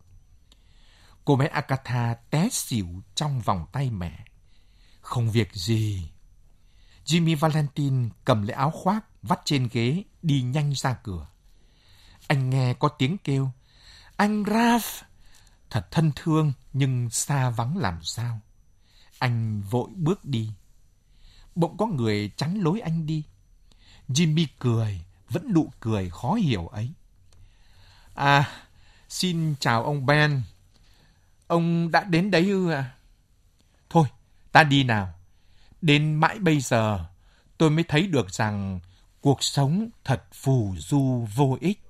Cô 1.24 1.36
bé 1.36 1.46
Agatha 1.46 2.14
té 2.14 2.48
xỉu 2.52 2.86
trong 3.14 3.40
vòng 3.40 3.66
tay 3.72 3.90
mẹ. 3.90 4.24
Không 5.00 5.30
việc 5.30 5.54
gì. 5.54 6.10
Jimmy 7.06 7.36
Valentine 7.36 8.08
cầm 8.24 8.42
lấy 8.42 8.52
áo 8.52 8.70
khoác 8.70 9.04
vắt 9.22 9.40
trên 9.44 9.68
ghế 9.72 10.04
đi 10.22 10.42
nhanh 10.42 10.72
ra 10.74 10.94
cửa. 11.02 11.26
Anh 12.26 12.50
nghe 12.50 12.74
có 12.74 12.88
tiếng 12.88 13.18
kêu. 13.18 13.50
Anh 14.16 14.44
Ralph! 14.46 15.13
Thật 15.70 15.86
thân 15.90 16.12
thương 16.16 16.52
nhưng 16.72 17.10
xa 17.10 17.50
vắng 17.50 17.76
làm 17.76 18.02
sao. 18.02 18.40
Anh 19.18 19.62
vội 19.70 19.90
bước 19.94 20.24
đi. 20.24 20.50
Bỗng 21.54 21.76
có 21.76 21.86
người 21.86 22.30
chắn 22.36 22.60
lối 22.60 22.80
anh 22.80 23.06
đi. 23.06 23.22
Jimmy 24.08 24.46
cười, 24.58 25.00
vẫn 25.30 25.52
nụ 25.54 25.70
cười 25.80 26.10
khó 26.10 26.34
hiểu 26.34 26.66
ấy. 26.66 26.90
À, 28.14 28.50
xin 29.08 29.54
chào 29.60 29.84
ông 29.84 30.06
Ben. 30.06 30.42
Ông 31.46 31.90
đã 31.90 32.04
đến 32.04 32.30
đấy 32.30 32.50
ư 32.50 32.70
à? 32.70 32.94
Thôi, 33.90 34.06
ta 34.52 34.62
đi 34.62 34.82
nào. 34.82 35.14
Đến 35.82 36.14
mãi 36.14 36.38
bây 36.38 36.60
giờ, 36.60 37.04
tôi 37.58 37.70
mới 37.70 37.84
thấy 37.84 38.06
được 38.06 38.30
rằng 38.30 38.80
cuộc 39.20 39.42
sống 39.42 39.88
thật 40.04 40.24
phù 40.32 40.74
du 40.78 41.26
vô 41.34 41.58
ích. 41.60 41.80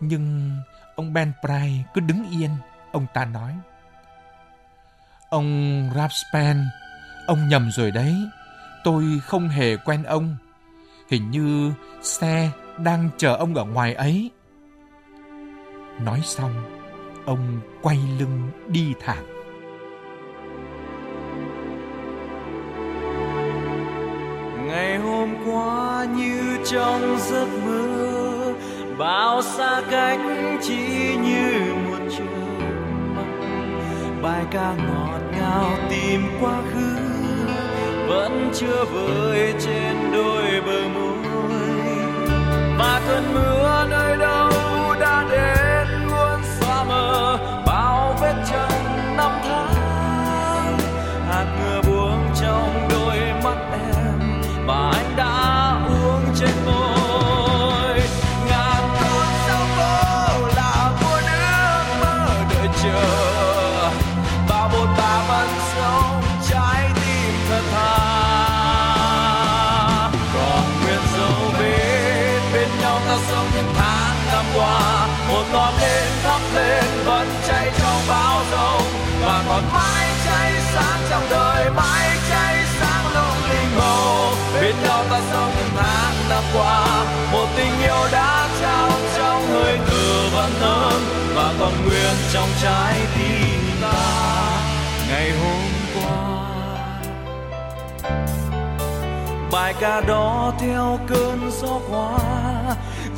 Nhưng 0.00 0.56
ông 0.96 1.12
Ben 1.12 1.32
Pry 1.42 1.82
cứ 1.94 2.00
đứng 2.00 2.30
yên, 2.30 2.50
ông 2.92 3.06
ta 3.14 3.24
nói. 3.24 3.52
Ông 5.28 5.90
Rapspan, 5.94 6.68
ông 7.26 7.48
nhầm 7.48 7.70
rồi 7.70 7.90
đấy. 7.90 8.14
Tôi 8.84 9.04
không 9.22 9.48
hề 9.48 9.76
quen 9.76 10.02
ông. 10.02 10.36
Hình 11.10 11.30
như 11.30 11.72
xe 12.02 12.50
đang 12.78 13.10
chờ 13.16 13.36
ông 13.36 13.54
ở 13.54 13.64
ngoài 13.64 13.94
ấy. 13.94 14.30
Nói 16.00 16.20
xong, 16.24 16.52
ông 17.24 17.60
quay 17.82 17.98
lưng 18.18 18.50
đi 18.68 18.94
thẳng. 19.00 19.36
ngày 24.66 24.98
hôm 24.98 25.34
qua 25.46 26.06
như 26.16 26.58
trong 26.64 27.16
giấc 27.18 27.48
mơ 27.66 28.15
bao 28.98 29.42
xa 29.42 29.82
cách 29.90 30.20
chỉ 30.62 31.16
như 31.16 31.74
một 31.86 31.98
chớp 32.18 32.24
mắt 33.14 33.24
bài 34.22 34.44
ca 34.50 34.74
ngọt 34.74 35.20
ngào 35.32 35.70
tìm 35.90 36.22
quá 36.40 36.62
khứ, 36.72 36.96
vẫn 38.08 38.50
chưa 38.54 38.84
vơi 38.84 39.54
trên 39.60 40.12
đôi 40.12 40.60
bờ 40.66 40.88
môi. 40.88 41.16
Và 42.78 43.00
cơn 43.08 43.34
mưa 43.34 43.86
nơi 43.90 44.16
đâu 44.16 44.35
qua. 86.54 87.04
Một 87.32 87.46
tình 87.56 87.72
yêu 87.82 88.08
đã 88.12 88.48
trao 88.60 88.90
trong 89.16 89.46
hơi 89.46 89.78
thở 89.86 90.28
vẫn 90.34 90.50
và 91.34 91.54
còn 91.60 91.72
nguyên 91.84 92.14
trong 92.32 92.48
trái 92.62 92.94
tim 93.18 93.60
ta. 93.82 93.92
Ngày 95.08 95.30
hôm 95.30 95.70
qua, 95.94 96.46
bài 99.52 99.74
ca 99.80 100.00
đó 100.00 100.52
theo 100.60 100.98
cơn 101.06 101.50
gió 101.62 101.80
qua, 101.90 102.18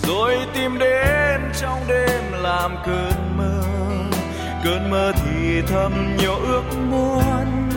rồi 0.03 0.39
tìm 0.55 0.79
đến 0.79 1.41
trong 1.61 1.81
đêm 1.89 2.43
làm 2.43 2.77
cơn 2.87 3.37
mơ. 3.37 3.63
Cơn 4.65 4.91
mơ 4.91 5.13
thì 5.17 5.63
thầm 5.69 6.17
nhiều 6.17 6.35
ước 6.35 6.63
muốn, 6.91 7.71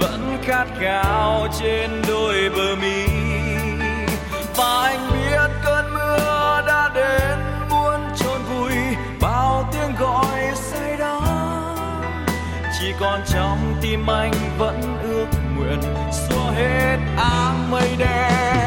vẫn 0.00 0.38
khát 0.44 0.66
khao 0.80 1.48
trên 1.60 2.02
đôi 2.08 2.50
bờ 2.56 2.76
mi 2.82 3.25
anh 4.86 5.10
biết 5.12 5.50
cơn 5.64 5.94
mưa 5.94 6.62
đã 6.66 6.90
đến, 6.94 7.38
muốn 7.70 8.00
chôn 8.16 8.42
vùi 8.42 8.72
bao 9.20 9.68
tiếng 9.72 9.94
gọi 9.98 10.54
say 10.54 10.96
đắm. 10.98 11.22
Chỉ 12.78 12.92
còn 13.00 13.20
trong 13.26 13.74
tim 13.82 14.10
anh 14.10 14.32
vẫn 14.58 14.98
ước 15.02 15.26
nguyện 15.56 15.80
xua 16.12 16.50
hết 16.50 16.96
áng 17.16 17.70
mây 17.70 17.88
đen. 17.98 18.65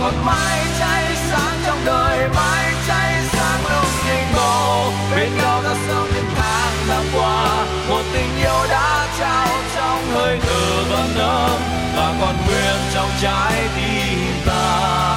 Còn 0.00 0.24
mãi 0.26 0.64
cháy 0.78 1.16
sáng 1.30 1.58
trong 1.66 1.78
đời 1.84 2.28
mãi 2.36 2.74
cháy 2.88 3.22
sáng 3.32 3.60
lúc 3.62 3.86
nhìn 4.06 4.26
bầu 4.36 4.92
bên 5.10 5.36
nhau 5.36 5.62
ta 5.64 5.74
sống 5.88 6.08
những 6.14 6.30
tháng 6.36 6.88
năm 6.88 7.02
qua, 7.14 7.64
một 7.88 8.02
tình 8.12 8.36
yêu 8.38 8.66
đã 8.70 9.06
trao 9.18 9.48
trong 9.76 10.06
hơi 10.14 10.38
thở 10.42 10.84
vẫn 10.90 11.14
ấm, 11.18 11.60
và 11.96 12.14
còn 12.20 12.36
nguyên 12.46 12.76
trong 12.94 13.10
trái 13.22 13.68
tim 13.76 14.34
ta. 14.46 15.15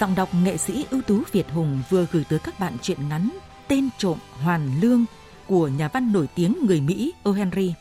Giọng 0.00 0.14
đọc 0.14 0.28
nghệ 0.44 0.56
sĩ 0.56 0.86
ưu 0.90 1.02
tú 1.02 1.22
Việt 1.32 1.50
Hùng 1.50 1.82
vừa 1.90 2.06
gửi 2.12 2.24
tới 2.28 2.38
các 2.38 2.60
bạn 2.60 2.76
truyện 2.82 3.08
ngắn 3.08 3.30
Tên 3.68 3.88
trộm 3.98 4.18
Hoàn 4.42 4.80
Lương 4.80 5.04
của 5.46 5.68
nhà 5.68 5.88
văn 5.88 6.12
nổi 6.12 6.28
tiếng 6.34 6.56
người 6.66 6.80
Mỹ 6.80 7.12
O. 7.22 7.32
Henry. 7.32 7.74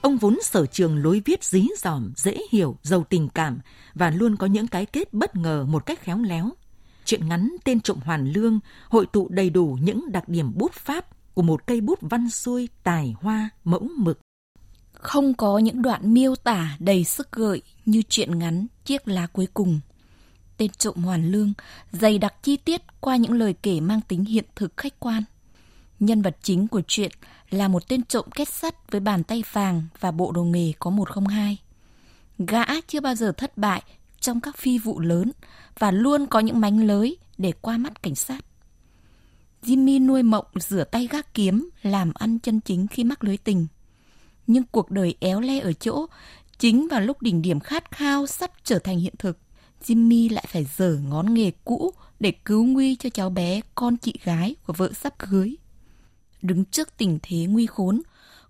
Ông 0.00 0.16
vốn 0.16 0.38
sở 0.42 0.66
trường 0.66 1.02
lối 1.02 1.22
viết 1.24 1.44
dí 1.44 1.68
dỏm, 1.78 2.12
dễ 2.16 2.38
hiểu, 2.50 2.76
giàu 2.82 3.04
tình 3.08 3.28
cảm 3.28 3.58
và 3.94 4.10
luôn 4.10 4.36
có 4.36 4.46
những 4.46 4.66
cái 4.66 4.86
kết 4.86 5.14
bất 5.14 5.36
ngờ 5.36 5.66
một 5.68 5.86
cách 5.86 6.02
khéo 6.02 6.18
léo. 6.18 6.50
Chuyện 7.04 7.28
ngắn 7.28 7.56
Tên 7.64 7.80
trộm 7.80 7.98
Hoàn 8.04 8.32
Lương 8.32 8.60
hội 8.88 9.06
tụ 9.06 9.28
đầy 9.28 9.50
đủ 9.50 9.78
những 9.82 10.12
đặc 10.12 10.28
điểm 10.28 10.52
bút 10.54 10.72
pháp 10.72 11.06
của 11.34 11.42
một 11.42 11.66
cây 11.66 11.80
bút 11.80 11.98
văn 12.00 12.30
xuôi 12.30 12.68
tài 12.82 13.14
hoa 13.20 13.50
mẫu 13.64 13.88
mực. 13.96 14.20
Không 14.92 15.34
có 15.34 15.58
những 15.58 15.82
đoạn 15.82 16.14
miêu 16.14 16.34
tả 16.36 16.76
đầy 16.78 17.04
sức 17.04 17.32
gợi 17.32 17.62
như 17.86 18.02
chuyện 18.08 18.38
ngắn 18.38 18.66
Chiếc 18.84 19.08
lá 19.08 19.26
cuối 19.26 19.48
cùng. 19.54 19.80
Tên 20.58 20.70
trộm 20.78 20.94
Hoàn 20.96 21.30
Lương 21.30 21.52
dày 21.92 22.18
đặc 22.18 22.34
chi 22.42 22.56
tiết 22.56 22.82
qua 23.00 23.16
những 23.16 23.32
lời 23.32 23.54
kể 23.62 23.80
mang 23.80 24.00
tính 24.08 24.24
hiện 24.24 24.44
thực 24.56 24.76
khách 24.76 25.00
quan. 25.00 25.22
Nhân 26.00 26.22
vật 26.22 26.36
chính 26.42 26.68
của 26.68 26.82
chuyện 26.88 27.10
là 27.50 27.68
một 27.68 27.88
tên 27.88 28.04
trộm 28.04 28.24
kết 28.34 28.48
sắt 28.48 28.90
với 28.90 29.00
bàn 29.00 29.24
tay 29.24 29.42
vàng 29.52 29.82
và 30.00 30.10
bộ 30.10 30.32
đồ 30.32 30.44
nghề 30.44 30.72
có 30.78 30.90
102. 30.90 31.58
Gã 32.38 32.80
chưa 32.88 33.00
bao 33.00 33.14
giờ 33.14 33.32
thất 33.32 33.58
bại 33.58 33.82
trong 34.20 34.40
các 34.40 34.56
phi 34.56 34.78
vụ 34.78 35.00
lớn 35.00 35.32
và 35.78 35.90
luôn 35.90 36.26
có 36.26 36.40
những 36.40 36.60
mánh 36.60 36.86
lới 36.86 37.16
để 37.38 37.52
qua 37.60 37.78
mắt 37.78 38.02
cảnh 38.02 38.14
sát. 38.14 38.44
Jimmy 39.62 40.06
nuôi 40.06 40.22
mộng 40.22 40.46
rửa 40.54 40.84
tay 40.84 41.08
gác 41.10 41.34
kiếm, 41.34 41.70
làm 41.82 42.12
ăn 42.14 42.38
chân 42.38 42.60
chính 42.60 42.86
khi 42.86 43.04
mắc 43.04 43.24
lưới 43.24 43.36
tình. 43.36 43.66
Nhưng 44.46 44.64
cuộc 44.64 44.90
đời 44.90 45.14
éo 45.20 45.40
le 45.40 45.60
ở 45.60 45.72
chỗ, 45.72 46.06
chính 46.58 46.88
vào 46.88 47.00
lúc 47.00 47.22
đỉnh 47.22 47.42
điểm 47.42 47.60
khát 47.60 47.90
khao 47.90 48.26
sắp 48.26 48.50
trở 48.64 48.78
thành 48.78 48.98
hiện 48.98 49.14
thực, 49.18 49.38
Jimmy 49.84 50.32
lại 50.32 50.44
phải 50.48 50.66
dở 50.76 50.98
ngón 51.08 51.34
nghề 51.34 51.50
cũ 51.64 51.92
để 52.20 52.32
cứu 52.44 52.64
nguy 52.64 52.96
cho 52.96 53.10
cháu 53.10 53.30
bé 53.30 53.60
con 53.74 53.96
chị 53.96 54.14
gái 54.24 54.54
của 54.66 54.72
vợ 54.72 54.92
sắp 54.92 55.18
cưới. 55.18 55.56
Đứng 56.42 56.64
trước 56.64 56.96
tình 56.96 57.18
thế 57.22 57.36
nguy 57.36 57.66
khốn, 57.66 58.02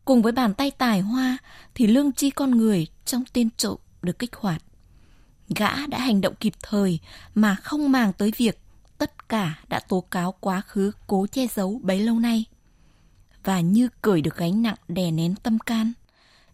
cùng 0.05 0.23
với 0.23 0.33
bàn 0.33 0.55
tay 0.55 0.71
tài 0.71 1.01
hoa 1.01 1.39
thì 1.75 1.87
lương 1.87 2.13
tri 2.13 2.31
con 2.31 2.51
người 2.51 2.87
trong 3.05 3.25
tên 3.33 3.49
trộm 3.57 3.79
được 4.03 4.19
kích 4.19 4.37
hoạt. 4.37 4.63
Gã 5.57 5.87
đã 5.87 5.99
hành 5.99 6.21
động 6.21 6.35
kịp 6.41 6.53
thời 6.63 6.99
mà 7.35 7.55
không 7.55 7.93
màng 7.93 8.13
tới 8.13 8.33
việc 8.37 8.61
tất 8.99 9.29
cả 9.29 9.59
đã 9.69 9.81
tố 9.81 10.01
cáo 10.01 10.35
quá 10.41 10.61
khứ 10.61 10.93
cố 11.07 11.27
che 11.27 11.47
giấu 11.47 11.81
bấy 11.83 12.01
lâu 12.01 12.19
nay. 12.19 12.45
Và 13.45 13.61
như 13.61 13.89
cởi 14.03 14.21
được 14.21 14.37
gánh 14.37 14.63
nặng 14.63 14.77
đè 14.89 15.11
nén 15.11 15.35
tâm 15.35 15.59
can, 15.59 15.93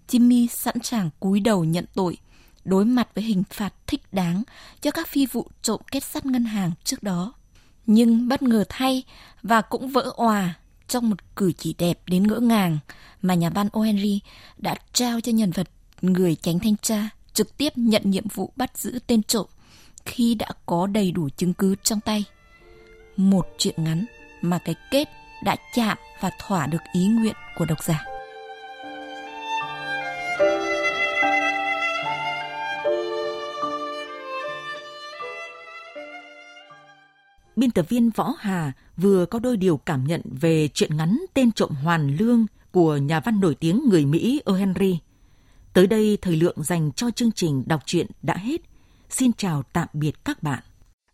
Jimmy 0.09 0.47
sẵn 0.47 0.77
sàng 0.83 1.11
cúi 1.21 1.41
đầu 1.41 1.65
nhận 1.65 1.85
tội, 1.95 2.19
đối 2.65 2.85
mặt 2.85 3.09
với 3.15 3.25
hình 3.25 3.43
phạt 3.51 3.75
thích 3.87 4.03
đáng 4.13 4.43
cho 4.81 4.91
các 4.91 5.09
phi 5.09 5.27
vụ 5.27 5.51
trộm 5.63 5.81
kết 5.93 6.05
sắt 6.05 6.27
ngân 6.27 6.45
hàng 6.45 6.71
trước 6.85 7.03
đó. 7.03 7.33
Nhưng 7.87 8.29
bất 8.29 8.43
ngờ 8.43 8.65
thay 8.69 9.03
và 9.43 9.61
cũng 9.61 9.89
vỡ 9.89 10.13
òa 10.17 10.55
trong 10.89 11.11
một 11.11 11.37
cử 11.37 11.53
chỉ 11.53 11.75
đẹp 11.79 11.99
đến 12.07 12.23
ngỡ 12.23 12.41
ngàng 12.41 12.79
mà 13.23 13.35
nhà 13.35 13.51
văn 13.51 13.69
O. 13.73 13.81
Henry 13.81 14.21
đã 14.59 14.75
trao 14.93 15.21
cho 15.21 15.33
nhân 15.33 15.51
vật 15.51 15.69
người 16.03 16.35
tránh 16.35 16.59
thanh 16.59 16.77
tra 16.77 17.09
trực 17.33 17.57
tiếp 17.57 17.73
nhận 17.77 18.03
nhiệm 18.05 18.29
vụ 18.29 18.53
bắt 18.57 18.79
giữ 18.79 18.99
tên 19.07 19.23
trộm 19.23 19.47
khi 20.07 20.35
đã 20.35 20.49
có 20.67 20.87
đầy 20.87 21.13
đủ 21.13 21.29
chứng 21.37 21.55
cứ 21.55 21.75
trong 21.83 22.01
tay. 22.01 22.25
Một 23.17 23.47
chuyện 23.59 23.85
ngắn 23.85 24.05
mà 24.43 24.59
cái 24.59 24.75
kết 24.91 25.09
đã 25.45 25.57
chạm 25.75 25.99
và 26.21 26.31
thỏa 26.47 26.67
được 26.67 26.83
ý 26.93 27.07
nguyện 27.07 27.35
của 27.57 27.65
độc 27.65 27.83
giả. 27.85 28.14
Biên 37.57 37.71
tập 37.71 37.87
viên 37.89 38.11
Võ 38.11 38.33
Hà 38.39 38.73
vừa 38.97 39.27
có 39.27 39.39
đôi 39.39 39.57
điều 39.57 39.77
cảm 39.77 40.05
nhận 40.05 40.21
về 40.41 40.69
chuyện 40.75 40.97
ngắn 40.97 41.25
Tên 41.35 41.53
trộm 41.53 41.71
Hoàn 41.71 42.17
Lương 42.17 42.47
của 42.73 42.97
nhà 42.97 43.21
văn 43.21 43.41
nổi 43.41 43.55
tiếng 43.55 43.89
người 43.89 44.07
Mỹ 44.07 44.41
O. 44.45 44.53
Henry. 44.53 44.99
Tới 45.73 45.87
đây, 45.87 46.19
thời 46.23 46.37
lượng 46.37 46.63
dành 46.63 46.93
cho 46.93 47.11
chương 47.11 47.33
trình 47.33 47.63
đọc 47.67 47.81
truyện 47.87 48.07
đã 48.23 48.37
hết. 48.37 48.61
Xin 49.11 49.33
chào 49.33 49.63
tạm 49.73 49.89
biệt 49.93 50.25
các 50.25 50.43
bạn. 50.43 50.63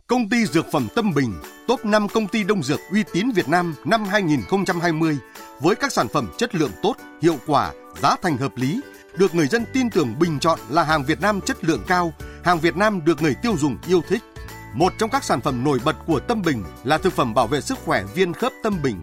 Công 0.06 0.28
ty 0.28 0.46
Dược 0.46 0.66
phẩm 0.72 0.88
Tâm 0.94 1.14
Bình, 1.14 1.32
top 1.68 1.84
5 1.84 2.08
công 2.08 2.26
ty 2.26 2.44
đông 2.44 2.62
dược 2.62 2.80
uy 2.92 3.02
tín 3.12 3.30
Việt 3.30 3.48
Nam 3.48 3.74
năm 3.84 4.04
2020 4.04 5.18
với 5.60 5.76
các 5.76 5.92
sản 5.92 6.08
phẩm 6.08 6.28
chất 6.38 6.54
lượng 6.54 6.70
tốt, 6.82 6.94
hiệu 7.22 7.36
quả, 7.46 7.72
giá 8.02 8.16
thành 8.22 8.36
hợp 8.36 8.56
lý, 8.56 8.80
được 9.18 9.34
người 9.34 9.46
dân 9.46 9.64
tin 9.72 9.90
tưởng 9.90 10.18
bình 10.18 10.38
chọn 10.38 10.58
là 10.68 10.84
hàng 10.84 11.04
Việt 11.04 11.20
Nam 11.20 11.40
chất 11.40 11.64
lượng 11.64 11.82
cao, 11.86 12.12
hàng 12.44 12.60
Việt 12.60 12.76
Nam 12.76 13.04
được 13.04 13.22
người 13.22 13.34
tiêu 13.42 13.56
dùng 13.58 13.76
yêu 13.88 14.02
thích. 14.08 14.22
Một 14.74 14.92
trong 14.98 15.10
các 15.10 15.24
sản 15.24 15.40
phẩm 15.40 15.64
nổi 15.64 15.78
bật 15.84 15.96
của 16.06 16.20
Tâm 16.20 16.42
Bình 16.42 16.64
là 16.84 16.98
thực 16.98 17.12
phẩm 17.12 17.34
bảo 17.34 17.46
vệ 17.46 17.60
sức 17.60 17.78
khỏe 17.84 18.04
viên 18.14 18.32
khớp 18.32 18.52
Tâm 18.62 18.82
Bình. 18.82 19.02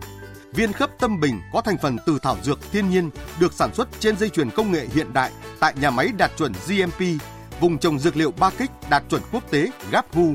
Viên 0.54 0.74
khớp 0.74 0.90
Tâm 1.00 1.20
Bình 1.20 1.42
có 1.54 1.62
thành 1.62 1.78
phần 1.82 1.98
từ 2.06 2.20
thảo 2.22 2.38
dược 2.44 2.60
thiên 2.72 2.90
nhiên 2.90 3.10
được 3.40 3.54
sản 3.54 3.74
xuất 3.74 3.88
trên 4.00 4.18
dây 4.18 4.30
chuyền 4.30 4.50
công 4.50 4.72
nghệ 4.72 4.88
hiện 4.94 5.14
đại 5.14 5.32
tại 5.60 5.74
nhà 5.82 5.90
máy 5.90 6.10
đạt 6.18 6.32
chuẩn 6.38 6.54
GMP, 6.68 7.22
vùng 7.60 7.78
trồng 7.78 8.00
dược 8.00 8.18
liệu 8.18 8.32
Ba 8.32 8.50
Kích 8.50 8.72
đạt 8.90 9.04
chuẩn 9.10 9.22
quốc 9.32 9.52
tế 9.52 9.72
GAPHU. 9.92 10.34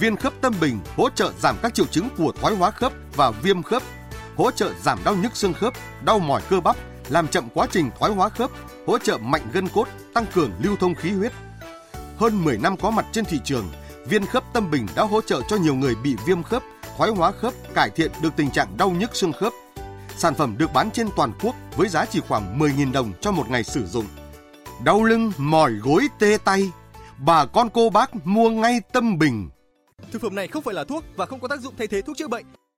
Viên 0.00 0.16
khớp 0.16 0.32
Tâm 0.40 0.54
Bình 0.60 0.78
hỗ 0.96 1.10
trợ 1.10 1.32
giảm 1.40 1.56
các 1.62 1.74
triệu 1.74 1.86
chứng 1.86 2.08
của 2.18 2.32
thoái 2.40 2.56
hóa 2.56 2.70
khớp 2.70 2.92
và 3.16 3.30
viêm 3.30 3.62
khớp, 3.62 3.82
hỗ 4.36 4.50
trợ 4.50 4.72
giảm 4.82 4.98
đau 5.04 5.16
nhức 5.16 5.36
xương 5.36 5.54
khớp, 5.54 5.74
đau 6.04 6.18
mỏi 6.18 6.42
cơ 6.50 6.60
bắp, 6.60 6.76
làm 7.08 7.28
chậm 7.28 7.48
quá 7.54 7.66
trình 7.70 7.90
thoái 7.98 8.12
hóa 8.12 8.28
khớp, 8.28 8.50
hỗ 8.86 8.98
trợ 8.98 9.18
mạnh 9.18 9.42
gân 9.52 9.68
cốt, 9.68 9.88
tăng 10.14 10.26
cường 10.34 10.50
lưu 10.62 10.76
thông 10.80 10.94
khí 10.94 11.10
huyết. 11.10 11.32
Hơn 12.18 12.44
10 12.44 12.58
năm 12.58 12.76
có 12.76 12.90
mặt 12.90 13.06
trên 13.12 13.24
thị 13.24 13.40
trường, 13.44 13.68
viên 14.08 14.26
khớp 14.26 14.44
Tâm 14.52 14.70
Bình 14.70 14.86
đã 14.96 15.02
hỗ 15.02 15.20
trợ 15.20 15.40
cho 15.48 15.56
nhiều 15.56 15.74
người 15.74 15.94
bị 15.94 16.16
viêm 16.26 16.42
khớp, 16.42 16.62
thoái 16.96 17.10
hóa 17.10 17.32
khớp, 17.32 17.54
cải 17.74 17.90
thiện 17.90 18.10
được 18.22 18.36
tình 18.36 18.50
trạng 18.50 18.76
đau 18.76 18.90
nhức 18.90 19.16
xương 19.16 19.32
khớp. 19.32 19.52
Sản 20.16 20.34
phẩm 20.34 20.54
được 20.58 20.72
bán 20.72 20.90
trên 20.90 21.08
toàn 21.16 21.32
quốc 21.42 21.54
với 21.76 21.88
giá 21.88 22.04
chỉ 22.04 22.20
khoảng 22.20 22.58
10.000 22.58 22.92
đồng 22.92 23.12
cho 23.20 23.32
một 23.32 23.50
ngày 23.50 23.64
sử 23.64 23.86
dụng. 23.86 24.06
đau 24.84 25.04
lưng, 25.04 25.32
mỏi 25.38 25.72
gối 25.72 26.08
tê 26.18 26.38
tay, 26.44 26.70
bà 27.18 27.46
con 27.46 27.68
cô 27.74 27.90
bác 27.90 28.26
mua 28.26 28.50
ngay 28.50 28.80
tâm 28.92 29.18
bình. 29.18 29.50
Thực 30.12 30.22
phẩm 30.22 30.34
này 30.34 30.48
không 30.48 30.62
phải 30.62 30.74
là 30.74 30.84
thuốc 30.84 31.04
và 31.16 31.26
không 31.26 31.40
có 31.40 31.48
tác 31.48 31.60
dụng 31.60 31.74
thay 31.78 31.86
thế 31.86 32.02
thuốc 32.02 32.16
chữa 32.16 32.28
bệnh. 32.28 32.46